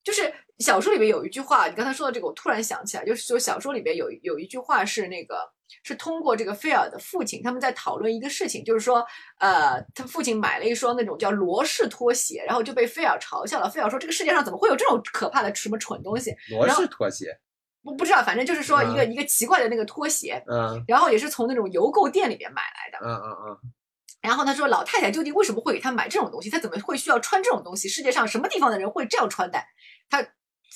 [0.04, 5.38] 就是小说里面有一句话，你刚才说到这个，我突然想起来，就是说小说里面有有一句话是那个
[5.84, 9.06] 是通过这个菲尔的父亲，他们在讨论一个事情，就是说，
[9.40, 13.70] 呃，他父亲买了一双那种叫罗氏拖鞋，然后就被菲尔嘲笑了。
[13.70, 16.36] 菲尔说这个世界上怎么会有这种可怕的什么蠢东西？
[16.52, 17.38] 罗氏拖鞋，
[17.84, 23.06] 我不知道，反正就是说一个、一个奇怪的那个拖鞋，嗯然后也是从那种邮购店里面买来的。
[23.06, 23.58] 嗯嗯嗯，
[24.22, 26.50] 然后他说，老太太究竟为什么会给他买这种东西？
[26.50, 27.88] 他怎么会需要穿这种东西？
[27.88, 29.68] 世界上什么地方的人会这样穿戴？
[30.10, 30.26] 他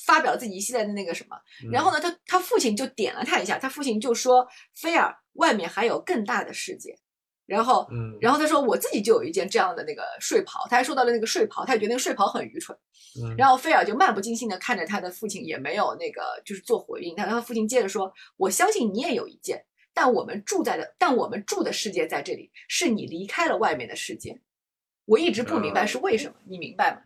[0.05, 1.35] 发表自己一系列的那个什么，
[1.65, 6.97] 嗯然后呢，他他父亲就点了他一下，他父亲就说：“菲尔，外面还有更大的世界。”
[7.45, 12.77] 然后，嗯，然后他说：“我自己就有一件这样的那个睡袍。”他还说到了那个睡袍，他也觉得那个睡袍很愚蠢。
[13.19, 17.15] 嗯然后菲尔就漫不经心的看着他的父亲，也没有那个就是做回应。
[17.15, 19.65] 他他父亲接着说：“我相信你也有一件，
[19.95, 24.39] 但我们住在的，但我们住的世界在这里，是你离开了外面的世界。
[25.05, 27.01] 我一直不明白是为什么，你明白吗？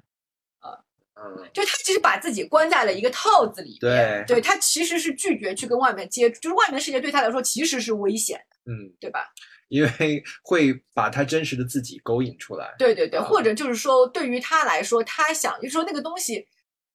[1.15, 9.31] 嗯就他其实把自己关在了一个套子里面，对对他其实是拒绝去跟外面接触，就是外面的世界对他来说其实是危险的，嗯，对吧？
[9.69, 12.73] 因为 会把他真实的自己勾引出来。
[12.77, 16.47] 对对对，啊或者就是说，对于他来说，他想就是说那个东西，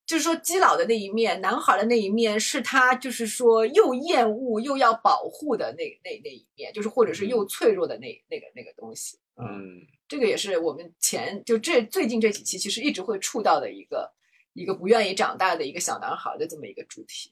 [0.06, 9.18] 就是说基佬的那一面，男孩的那一面是他就是说又厌恶又要保护的那那那一面，就是或者是又脆弱的那那个那个东西。
[9.40, 14.10] 嗯，这个也是我们前就这最近这几期其实一直会触到的一个
[14.54, 17.30] 一个不愿意长大的一个小男孩的这么一个主题。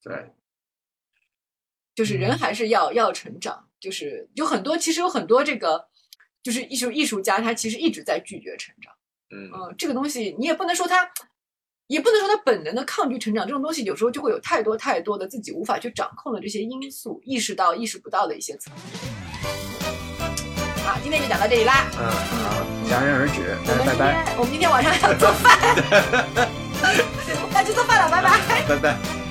[0.00, 0.32] 对，
[1.94, 5.88] 就是人还是要要成长，就是有很多其实有很多这个
[6.42, 8.94] 就是艺术艺术家他其实一直在拒绝成长。
[9.30, 11.10] 嗯嗯，这个东西你也不能说他，
[11.88, 13.44] 也不能说他本能的抗拒成长。
[13.46, 18.84] 这种东西有时候就会有太多太多的自己无法去掌控的这些因素，意识到意识不到的一些层面。
[20.84, 21.86] 好，今天就讲到这里啦。
[21.98, 22.04] 嗯，
[22.44, 23.56] 好，戛然而止，
[23.86, 25.58] 拜拜我们今天晚上要做饭，
[26.36, 28.62] 我 要去做饭了，拜拜。
[28.68, 29.23] 拜拜。